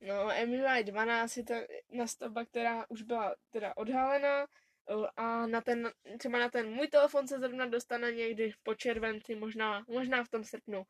No, 0.00 0.28
MIUI 0.46 0.84
12 0.84 1.36
je 1.36 1.44
ta 1.44 1.54
nastavba, 1.90 2.44
která 2.44 2.84
už 2.88 3.02
byla 3.02 3.34
teda 3.50 3.76
odhalena 3.76 4.42
eh, 4.42 5.06
a 5.16 5.46
na 5.46 5.60
ten, 5.60 5.90
třeba 6.18 6.38
na 6.38 6.48
ten 6.48 6.70
můj 6.70 6.88
telefon 6.88 7.28
se 7.28 7.38
zrovna 7.38 7.66
dostane 7.66 8.12
někdy 8.12 8.52
po 8.62 8.74
červenci, 8.74 9.34
možná, 9.34 9.84
možná 9.88 10.24
v 10.24 10.28
tom 10.28 10.44
srpnu. 10.44 10.84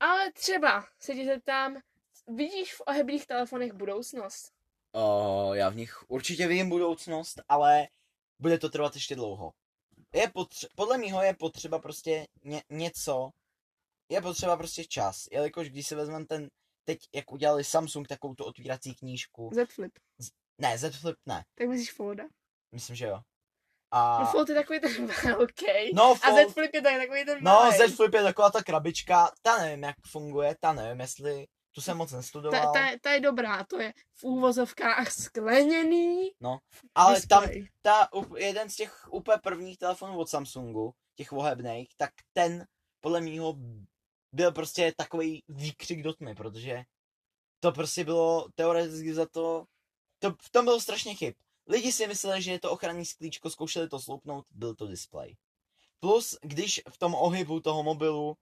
Ale 0.00 0.32
třeba 0.32 0.86
se 0.98 1.14
tě 1.14 1.24
zeptám, 1.24 1.80
vidíš 2.28 2.74
v 2.74 2.80
oheblých 2.86 3.26
telefonech 3.26 3.72
budoucnost? 3.72 4.52
o, 4.92 5.54
já 5.54 5.68
v 5.68 5.76
nich 5.76 6.10
určitě 6.10 6.46
vidím 6.46 6.68
budoucnost, 6.68 7.40
ale 7.48 7.88
bude 8.38 8.58
to 8.58 8.68
trvat 8.68 8.94
ještě 8.94 9.14
dlouho. 9.14 9.52
Je 10.14 10.26
potře- 10.26 10.68
podle 10.76 10.98
mého 10.98 11.22
je 11.22 11.34
potřeba 11.34 11.78
prostě 11.78 12.26
ně- 12.44 12.62
něco, 12.70 13.30
je 14.10 14.20
potřeba 14.22 14.56
prostě 14.56 14.84
čas, 14.84 15.24
jelikož 15.32 15.70
když 15.70 15.86
si 15.86 15.94
vezmeme 15.94 16.24
ten, 16.26 16.48
teď 16.84 16.98
jak 17.14 17.32
udělali 17.32 17.64
Samsung 17.64 18.08
takovou 18.08 18.34
tu 18.34 18.44
otvírací 18.44 18.94
knížku, 18.94 19.50
Z 19.54 19.70
Flip. 19.74 19.92
ne, 20.60 20.78
Z 20.78 20.96
Flip 20.96 21.16
ne, 21.26 21.44
Tak 21.58 21.68
myslíš 21.68 21.92
Folda? 21.92 22.24
myslím, 22.74 22.96
že 22.96 23.06
jo. 23.06 23.20
A... 23.94 24.20
No 24.20 24.26
Fold 24.26 24.48
je 24.48 24.54
takový 24.54 24.80
ten 24.80 25.06
velký. 25.06 25.64
No, 25.94 26.02
A 26.10 26.14
Fold, 26.14 26.50
Z 26.50 26.52
Flip 26.52 26.74
je 26.74 26.82
tak 26.82 26.96
takový 26.96 27.24
ten 27.24 27.38
no, 27.42 27.50
malej. 27.52 27.88
Z 27.88 27.96
Flip 27.96 28.14
je 28.14 28.22
taková 28.22 28.50
ta 28.50 28.62
krabička, 28.62 29.30
ta 29.42 29.58
nevím, 29.58 29.82
jak 29.82 29.96
funguje, 30.06 30.56
ta 30.60 30.72
nevím, 30.72 31.00
jestli, 31.00 31.46
tu 31.72 31.80
jsem 31.80 31.96
moc 31.96 32.10
ta, 32.10 32.16
nestudoval, 32.16 32.72
ta, 32.72 32.98
ta, 33.00 33.10
je 33.10 33.20
dobrá, 33.20 33.64
to 33.64 33.80
je 33.80 33.94
v 34.14 34.24
úvozovkách 34.24 35.12
skleněný 35.12 36.30
ale 36.94 37.22
tam 37.22 37.42
display. 37.42 37.68
ta, 37.82 38.08
up- 38.12 38.36
jeden 38.36 38.70
z 38.70 38.76
těch 38.76 39.12
úplně 39.12 39.36
prvních 39.42 39.78
telefonů 39.78 40.18
od 40.18 40.28
Samsungu, 40.28 40.94
těch 41.14 41.32
ohebných, 41.32 41.88
tak 41.96 42.10
ten 42.32 42.66
podle 43.00 43.20
mýho 43.20 43.56
byl 44.32 44.52
prostě 44.52 44.92
takový 44.96 45.42
výkřik 45.48 46.02
do 46.02 46.12
tmy, 46.12 46.34
protože 46.34 46.84
to 47.60 47.72
prostě 47.72 48.04
bylo 48.04 48.48
teoreticky 48.54 49.14
za 49.14 49.26
to, 49.26 49.64
to 50.18 50.30
v 50.42 50.50
tom 50.50 50.64
bylo 50.64 50.80
strašně 50.80 51.14
chyb. 51.14 51.34
Lidi 51.66 51.92
si 51.92 52.06
mysleli, 52.06 52.42
že 52.42 52.52
je 52.52 52.60
to 52.60 52.70
ochranný 52.70 53.04
sklíčko, 53.04 53.50
zkoušeli 53.50 53.88
to 53.88 54.00
sloupnout, 54.00 54.46
byl 54.50 54.74
to 54.74 54.86
display. 54.86 55.36
Plus, 56.00 56.38
když 56.42 56.80
v 56.90 56.98
tom 56.98 57.14
ohybu 57.14 57.60
toho 57.60 57.82
mobilu 57.82 58.36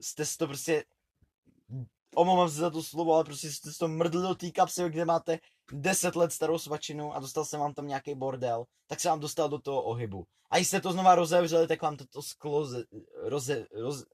jste 0.00 0.26
si 0.26 0.36
to 0.38 0.46
prostě, 0.46 0.84
omlouvám 2.14 2.48
se 2.48 2.56
za 2.56 2.70
to 2.70 2.82
slovo, 2.82 3.14
ale 3.14 3.24
prostě 3.24 3.50
jste 3.50 3.70
to 3.78 3.88
mrdli 3.88 4.22
do 4.22 4.34
té 4.34 4.50
kapsy, 4.50 4.82
kde 4.88 5.04
máte 5.04 5.38
10 5.72 6.16
let 6.16 6.32
starou 6.32 6.58
svačinu 6.58 7.14
a 7.14 7.20
dostal 7.20 7.44
se 7.44 7.58
vám 7.58 7.74
tam 7.74 7.86
nějaký 7.86 8.14
bordel, 8.14 8.64
tak 8.86 9.00
se 9.00 9.08
vám 9.08 9.20
dostal 9.20 9.48
do 9.48 9.58
toho 9.58 9.82
ohybu. 9.82 10.24
A 10.50 10.58
jste 10.58 10.80
to 10.80 10.92
znova 10.92 11.14
rozevřeli, 11.14 11.68
tak 11.68 11.82
vám 11.82 11.96
to, 11.96 12.04
to 12.06 12.22
sklo 12.22 12.64
ze, 12.64 12.84
roze, 13.22 13.66
roz, 13.72 14.04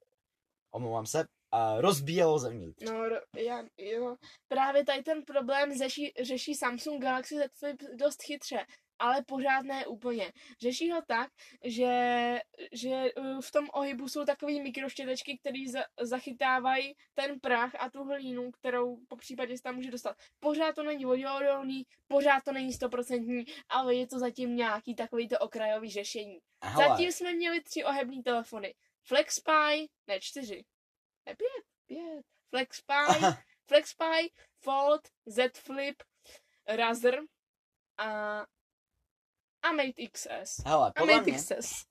omlouvám 0.71 1.07
se, 1.07 1.25
a 1.51 1.81
rozbíjelo 1.81 2.39
zevnitř. 2.39 2.85
No, 2.85 3.05
já, 3.37 3.65
jo. 3.79 4.17
Právě 4.49 4.85
tady 4.85 5.03
ten 5.03 5.23
problém 5.23 5.79
řeší, 5.79 6.13
řeší 6.23 6.55
Samsung 6.55 7.03
Galaxy 7.03 7.35
Z 7.35 7.59
Flip 7.59 7.83
dost 7.99 8.23
chytře, 8.23 8.67
ale 8.99 9.23
pořád 9.23 9.63
ne 9.63 9.87
úplně. 9.87 10.33
Řeší 10.61 10.91
ho 10.91 11.03
tak, 11.07 11.31
že, 11.65 12.39
že 12.73 13.15
uh, 13.15 13.41
v 13.41 13.51
tom 13.51 13.69
ohybu 13.73 14.09
jsou 14.09 14.25
takové 14.25 14.53
mikroštětečky, 14.53 15.39
které 15.39 15.59
za, 15.73 15.85
zachytávají 16.01 16.95
ten 17.15 17.41
prach 17.41 17.75
a 17.79 17.91
tu 17.91 18.05
hlínu, 18.05 18.51
kterou 18.51 18.97
po 19.09 19.17
případě 19.17 19.57
se 19.57 19.63
tam 19.63 19.75
může 19.75 19.91
dostat. 19.91 20.17
Pořád 20.41 20.75
to 20.75 20.83
není 20.83 21.05
voděodolný, 21.05 21.87
pořád 22.09 22.45
to 22.45 22.53
není 22.53 22.73
stoprocentní, 22.73 23.45
ale 23.69 23.95
je 23.95 24.07
to 24.07 24.19
zatím 24.19 24.57
nějaký 24.57 24.95
takový 24.95 25.29
to 25.29 25.39
okrajový 25.39 25.91
řešení. 25.91 26.39
Hele, 26.63 26.89
Zatím 26.89 27.13
jsme 27.13 27.33
měli 27.33 27.61
tři 27.61 27.85
ohební 27.85 28.23
telefony. 28.23 28.75
FlexPy, 29.03 29.89
ne 30.07 30.21
čtyři, 30.21 30.65
ne 31.27 31.37
pět, 31.37 31.65
pět. 31.87 32.25
FlexPy, 32.51 33.27
FlexPy, 33.67 34.33
Fold, 34.61 35.01
Z 35.27 35.59
Flip, 35.59 36.03
Razer 36.67 37.21
a, 37.99 38.47
a 39.63 39.73
Mate 39.73 40.03
XS. 40.13 40.61
hele, 40.67 40.89
A 40.89 41.01
podle 41.01 41.15
Mate 41.15 41.31
mě, 41.31 41.39
XS. 41.39 41.85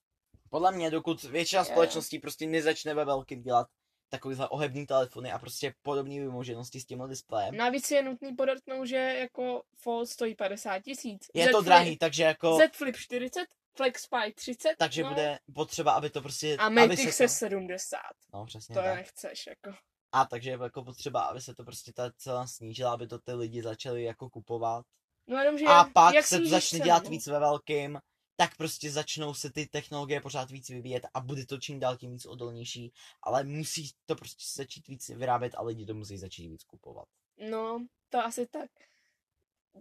podle 0.50 0.72
mě, 0.72 0.92
dokud 0.92 1.24
většina 1.24 1.62
jo. 1.62 1.66
společností 1.66 2.20
prostě 2.20 2.48
nezačne 2.48 2.94
ve 2.94 3.06
velkým 3.06 3.42
dělat 3.42 3.68
takovýhle 4.10 4.50
ohebný 4.50 4.86
telefony 4.86 5.32
a 5.32 5.40
prostě 5.40 5.74
podobné 5.82 6.14
vymoženosti 6.20 6.80
s 6.80 6.86
tímhle 6.86 7.08
displejem, 7.08 7.56
Navíc 7.58 7.92
je 7.92 8.04
nutný 8.04 8.36
podotknout, 8.36 8.86
že 8.88 8.96
jako 8.96 9.64
Fold 9.78 10.10
stojí 10.10 10.36
50 10.36 10.80
tisíc. 10.80 11.28
je 11.34 11.50
to 11.50 11.62
drahý, 11.62 11.98
takže 11.98 12.24
jako, 12.24 12.58
Z 12.58 12.76
Flip 12.76 12.96
40, 12.96 13.46
FlexPy 13.78 14.34
30, 14.36 14.76
takže 14.78 15.04
no, 15.04 15.10
bude 15.10 15.40
potřeba, 15.54 15.92
aby 15.92 16.10
to 16.10 16.22
prostě, 16.22 16.58
a 16.60 16.66
aby 16.66 16.76
Mate 16.76 16.98
se 16.98 17.06
XS 17.10 17.18
to, 17.18 17.28
70. 17.28 17.98
no 18.34 18.46
přesně 18.46 18.76
To 18.76 18.82
tak. 18.82 18.96
nechceš, 18.96 19.48
jako. 19.48 19.78
A 20.12 20.26
takže 20.26 20.50
je 20.50 20.58
jako 20.64 20.84
potřeba, 20.84 21.22
aby 21.22 21.42
se 21.42 21.56
to 21.56 21.64
prostě 21.64 21.94
ta 21.94 22.12
cena 22.18 22.48
snížila, 22.48 22.94
aby 22.94 23.08
to 23.08 23.20
ty 23.20 23.34
lidi 23.34 23.64
začali 23.64 24.04
jako 24.04 24.30
kupovat. 24.30 24.86
No 25.28 25.38
jenom, 25.38 25.58
že 25.58 25.66
A 25.66 25.84
pak 25.84 26.16
jak 26.16 26.26
se 26.26 26.40
to 26.40 26.46
začne 26.46 26.80
dělat 26.80 27.08
víc 27.08 27.28
ve 27.28 27.40
velkým, 27.40 28.00
tak 28.36 28.58
prostě 28.58 28.92
začnou 28.92 29.34
se 29.34 29.52
ty 29.52 29.66
technologie 29.66 30.22
pořád 30.22 30.52
víc 30.52 30.70
vyvíjet 30.70 31.06
a 31.14 31.22
bude 31.22 31.46
to 31.46 31.58
čím 31.58 31.80
dál 31.80 31.98
tím 31.98 32.12
víc 32.12 32.26
odolnější, 32.26 32.94
ale 33.24 33.44
musí 33.44 33.92
to 34.06 34.16
prostě 34.16 34.44
začít 34.56 34.88
víc 34.88 35.10
vyrábět 35.10 35.56
a 35.56 35.62
lidi 35.62 35.86
to 35.86 35.94
musí 35.94 36.18
začít 36.18 36.48
víc 36.48 36.64
kupovat. 36.64 37.08
No, 37.50 37.86
to 38.10 38.20
asi 38.20 38.48
tak. 38.48 38.70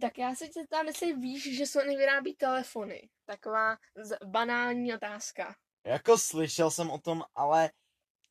Tak 0.01 0.17
já 0.17 0.35
se 0.35 0.47
tě 0.47 0.65
tam, 0.69 0.87
jestli 0.87 1.13
víš, 1.13 1.57
že 1.57 1.65
Sony 1.65 1.97
vyrábí 1.97 2.35
telefony. 2.35 3.09
Taková 3.25 3.77
banální 4.25 4.93
otázka. 4.93 5.55
Jako 5.85 6.17
slyšel 6.17 6.71
jsem 6.71 6.89
o 6.89 6.99
tom, 6.99 7.23
ale 7.35 7.71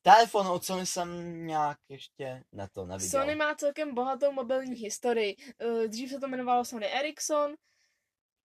telefon 0.06 0.46
od 0.46 0.64
Sony 0.64 0.86
jsem 0.86 1.10
nějak 1.46 1.78
ještě 1.88 2.44
ne 2.52 2.68
to 2.72 2.86
neviděl. 2.86 3.10
Sony 3.10 3.34
má 3.34 3.54
celkem 3.54 3.94
bohatou 3.94 4.32
mobilní 4.32 4.74
historii. 4.74 5.36
Eh, 5.58 5.88
Dřív 5.88 6.10
se 6.10 6.20
to 6.20 6.26
jmenovalo 6.26 6.64
Sony 6.64 6.86
Ericsson, 6.86 7.54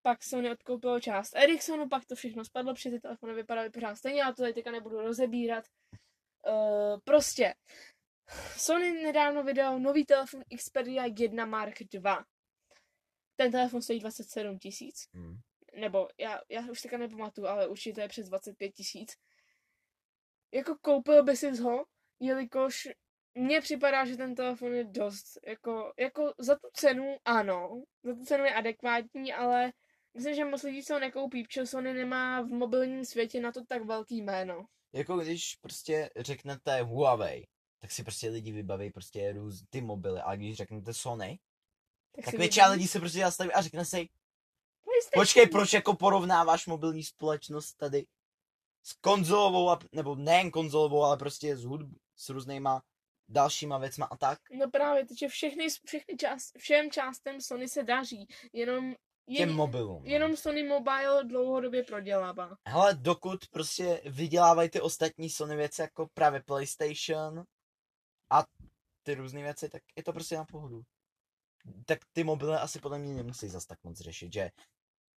pak 0.01 0.23
Sony 0.23 0.51
odkoupilo 0.51 0.99
část 0.99 1.35
Ericssonu, 1.35 1.89
pak 1.89 2.05
to 2.05 2.15
všechno 2.15 2.45
spadlo, 2.45 2.73
protože 2.73 2.89
ty 2.89 2.99
telefony 2.99 3.33
vypadaly 3.33 3.69
pořád 3.69 3.95
stejně, 3.95 4.23
ale 4.23 4.33
to 4.33 4.41
tady 4.41 4.53
teďka 4.53 4.71
nebudu 4.71 5.01
rozebírat. 5.01 5.65
Eh, 6.47 6.97
prostě, 7.03 7.53
Sony 8.57 8.91
nedávno 8.91 9.43
vydal 9.43 9.79
nový 9.79 10.05
telefon 10.05 10.43
Xperia 10.57 11.05
1 11.05 11.45
Mark 11.45 11.81
II. 11.81 12.01
Ten 13.35 13.51
telefon 13.51 13.81
stojí 13.81 13.99
27 13.99 14.59
tisíc. 14.59 15.07
Hmm. 15.13 15.39
nebo 15.79 16.07
já, 16.19 16.39
já 16.49 16.61
už 16.71 16.81
teďka 16.81 16.97
nepamatuju, 16.97 17.47
ale 17.47 17.67
určitě 17.67 18.01
je 18.01 18.07
přes 18.07 18.29
25 18.29 18.71
tisíc. 18.71 19.15
Jako 20.53 20.75
koupil 20.81 21.23
by 21.23 21.37
si 21.37 21.57
ho, 21.57 21.85
jelikož 22.19 22.87
mně 23.35 23.61
připadá, 23.61 24.05
že 24.05 24.17
ten 24.17 24.35
telefon 24.35 24.73
je 24.73 24.83
dost, 24.83 25.37
jako, 25.47 25.93
jako 25.99 26.33
za 26.39 26.55
tu 26.55 26.67
cenu, 26.73 27.17
ano, 27.25 27.83
za 28.03 28.13
tu 28.13 28.25
cenu 28.25 28.43
je 28.43 28.53
adekvátní, 28.53 29.33
ale 29.33 29.73
myslím, 30.13 30.35
že 30.35 30.45
moc 30.45 30.63
lidí 30.63 30.83
se 30.83 30.93
ho 30.93 30.99
nekoupí, 30.99 31.43
protože 31.43 31.65
Sony 31.65 31.93
nemá 31.93 32.41
v 32.41 32.47
mobilním 32.47 33.05
světě 33.05 33.41
na 33.41 33.51
to 33.51 33.65
tak 33.65 33.85
velký 33.85 34.21
jméno. 34.21 34.65
Jako 34.93 35.17
když 35.17 35.55
prostě 35.55 36.09
řeknete 36.17 36.81
Huawei, 36.81 37.47
tak 37.79 37.91
si 37.91 38.03
prostě 38.03 38.29
lidi 38.29 38.51
vybaví 38.51 38.91
prostě 38.91 39.31
růz, 39.31 39.63
ty 39.69 39.81
mobily, 39.81 40.21
a 40.21 40.35
když 40.35 40.57
řeknete 40.57 40.93
Sony, 40.93 41.39
tak 42.15 42.25
si 42.25 42.37
většina 42.37 42.69
lidí 42.69 42.87
se 42.87 42.99
prostě 42.99 43.19
zastaví 43.19 43.51
a 43.51 43.61
řekne 43.61 43.85
si, 43.85 44.09
počkej, 45.13 45.47
proč 45.47 45.73
jako 45.73 45.95
porovnáváš 45.95 46.67
mobilní 46.67 47.03
společnost 47.03 47.73
tady 47.73 48.05
s 48.83 48.93
konzolovou, 48.93 49.69
a- 49.69 49.79
nebo 49.91 50.15
nejen 50.15 50.51
konzolovou, 50.51 51.03
ale 51.03 51.17
prostě 51.17 51.57
s 51.57 51.63
hudb, 51.63 51.97
s 52.15 52.29
různýma 52.29 52.83
dalšíma 53.29 53.77
věcma 53.77 54.05
a 54.05 54.17
tak. 54.17 54.39
No 54.51 54.69
právě, 54.71 55.05
takže 55.07 55.27
všechny, 55.27 55.67
všechny 55.85 56.17
část, 56.17 56.57
všem 56.57 56.91
částem 56.91 57.41
Sony 57.41 57.67
se 57.69 57.83
daří, 57.83 58.27
jenom, 58.53 58.93
Těm 59.25 59.49
jen, 59.49 59.53
mobilům. 59.53 60.03
no. 60.03 60.09
jenom 60.09 60.35
Sony 60.37 60.63
Mobile 60.63 61.23
dlouhodobě 61.23 61.83
prodělává. 61.83 62.57
Hele, 62.67 62.93
dokud 62.93 63.47
prostě 63.51 64.01
vydělávají 64.05 64.69
ty 64.69 64.81
ostatní 64.81 65.29
Sony 65.29 65.55
věci 65.55 65.81
jako 65.81 66.07
právě 66.13 66.41
PlayStation 66.45 67.43
a 68.31 68.43
ty 69.03 69.15
různé 69.15 69.41
věci, 69.41 69.69
tak 69.69 69.81
je 69.97 70.03
to 70.03 70.13
prostě 70.13 70.35
na 70.37 70.45
pohodu. 70.45 70.81
Tak 71.85 71.99
ty 72.13 72.23
mobily 72.23 72.55
asi 72.55 72.79
podle 72.79 72.99
mě 72.99 73.13
nemusí 73.13 73.47
zas 73.47 73.65
tak 73.65 73.83
moc 73.83 73.97
řešit, 73.99 74.33
že 74.33 74.49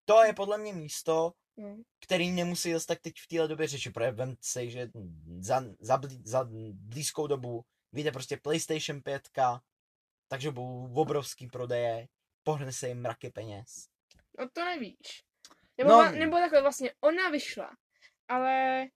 to 0.04 0.24
je 0.24 0.32
podle 0.32 0.58
mě 0.58 0.72
místo, 0.72 1.32
No. 1.56 1.76
který 2.00 2.30
nemusí 2.30 2.72
zase 2.72 2.86
tak 2.86 3.00
teď 3.00 3.14
v 3.18 3.26
téhle 3.26 3.48
době 3.48 3.66
řešit, 3.66 3.90
protože 3.90 4.10
vem 4.10 4.36
si, 4.40 4.70
že 4.70 4.88
za, 5.38 5.62
za, 5.80 5.96
blí, 5.96 6.22
za 6.24 6.48
blízkou 6.72 7.26
dobu 7.26 7.64
vyjde 7.92 8.12
prostě 8.12 8.36
PlayStation 8.36 9.00
5, 9.02 9.28
takže 10.28 10.50
budou 10.50 10.92
obrovský 10.94 11.46
prodeje, 11.46 12.08
pohrne 12.42 12.72
se 12.72 12.88
jim 12.88 13.00
mraky 13.02 13.30
peněz. 13.30 13.88
No 14.38 14.48
to 14.52 14.64
nevíš. 14.64 15.24
Nebo, 15.78 15.90
No. 15.90 16.04
no. 16.04 16.10
nebo 16.12 16.36
takhle 16.36 16.62
vlastně, 16.62 16.94
ona 17.00 17.30
vyšla, 17.30 17.70
ale 18.28 18.86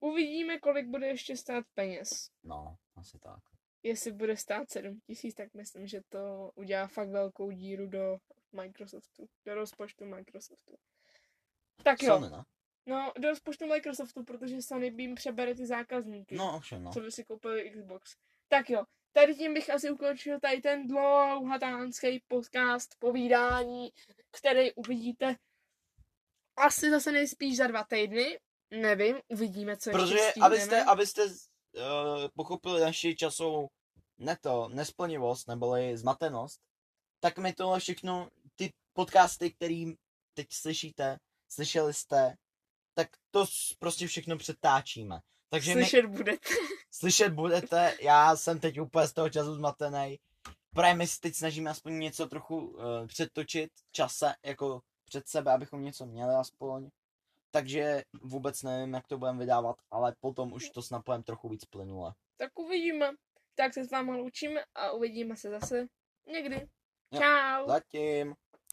uvidíme, 0.00 0.58
kolik 0.58 0.86
bude 0.86 1.06
ještě 1.06 1.36
stát 1.36 1.64
peněz. 1.74 2.30
No, 2.42 2.76
asi 2.96 3.18
tak. 3.18 3.38
Jestli 3.82 4.12
bude 4.12 4.36
stát 4.36 4.70
7 4.70 5.00
tisíc, 5.06 5.34
tak 5.34 5.54
myslím, 5.54 5.86
že 5.86 6.00
to 6.08 6.50
udělá 6.54 6.86
fakt 6.86 7.08
velkou 7.08 7.50
díru 7.50 7.86
do 7.86 8.16
Microsoftu, 8.52 9.28
do 9.46 9.54
rozpočtu 9.54 10.04
Microsoftu. 10.04 10.76
Tak 11.82 12.02
jo, 12.02 12.14
Sony, 12.14 12.30
no. 12.30 12.44
no 12.86 13.12
do 13.18 13.28
rozpočtu 13.28 13.66
Microsoftu, 13.66 14.24
protože 14.24 14.62
Sony 14.62 14.90
by 14.90 15.02
jim 15.02 15.14
přebere 15.14 15.54
ty 15.54 15.66
zákazníky, 15.66 16.34
No, 16.34 16.56
ovšem, 16.56 16.82
no. 16.82 16.92
co 16.92 17.00
by 17.00 17.12
si 17.12 17.24
koupili 17.24 17.70
Xbox. 17.70 18.16
Tak 18.48 18.70
jo, 18.70 18.84
tady 19.12 19.34
tím 19.34 19.54
bych 19.54 19.70
asi 19.70 19.90
ukončil 19.90 20.40
tady 20.40 20.60
ten 20.60 20.86
dlouhatánský 20.86 22.22
podcast, 22.28 22.94
povídání, 22.98 23.92
který 24.30 24.72
uvidíte 24.72 25.36
asi 26.56 26.90
zase 26.90 27.12
nejspíš 27.12 27.56
za 27.56 27.66
dva 27.66 27.84
týdny. 27.84 28.38
Nevím, 28.70 29.16
uvidíme, 29.28 29.76
co 29.76 29.90
Protože 29.90 30.14
ještě 30.14 30.40
abyste, 30.40 30.84
abyste 30.84 31.24
uh, 31.24 31.30
pochopili 32.36 32.80
naši 32.80 33.16
časovou 33.16 33.68
ne 34.18 34.36
to, 34.40 34.68
nesplnivost 34.68 35.48
neboli 35.48 35.96
zmatenost, 35.96 36.60
tak 37.20 37.38
my 37.38 37.52
tohle 37.52 37.80
všechno, 37.80 38.30
podcasty, 39.04 39.50
který 39.50 39.94
teď 40.34 40.46
slyšíte, 40.52 41.18
slyšeli 41.48 41.94
jste, 41.94 42.36
tak 42.94 43.08
to 43.30 43.46
s- 43.46 43.74
prostě 43.78 44.06
všechno 44.06 44.36
přetáčíme. 44.38 45.20
Takže 45.48 45.74
my 45.74 45.80
Slyšet 45.82 46.06
budete. 46.06 46.46
slyšet 46.90 47.28
budete, 47.32 47.96
já 48.00 48.36
jsem 48.36 48.60
teď 48.60 48.80
úplně 48.80 49.06
z 49.08 49.12
toho 49.12 49.30
času 49.30 49.54
zmatený. 49.54 50.18
Právě 50.74 50.94
my 50.94 51.06
teď 51.20 51.34
snažíme 51.34 51.70
aspoň 51.70 51.98
něco 51.98 52.26
trochu 52.26 52.56
uh, 52.58 52.82
přetočit 53.06 53.70
čase, 53.92 54.34
jako 54.44 54.80
před 55.04 55.28
sebe, 55.28 55.52
abychom 55.52 55.82
něco 55.84 56.06
měli 56.06 56.34
aspoň. 56.34 56.88
takže 57.50 58.02
vůbec 58.22 58.62
nevím, 58.62 58.94
jak 58.94 59.06
to 59.06 59.18
budeme 59.18 59.38
vydávat, 59.38 59.76
ale 59.90 60.14
potom 60.20 60.52
už 60.52 60.70
to 60.70 60.82
snad 60.82 61.02
budeme 61.06 61.24
trochu 61.24 61.48
víc 61.48 61.64
plynule. 61.64 62.14
Tak 62.36 62.58
uvidíme. 62.58 63.10
Tak 63.54 63.74
se 63.74 63.84
s 63.84 63.90
vámi 63.90 64.10
loučíme 64.10 64.64
a 64.74 64.90
uvidíme 64.90 65.36
se 65.36 65.50
zase 65.50 65.86
někdy. 66.26 66.68
Jo. 67.12 67.20
Čau. 67.20 67.66
Zatím. 67.68 68.34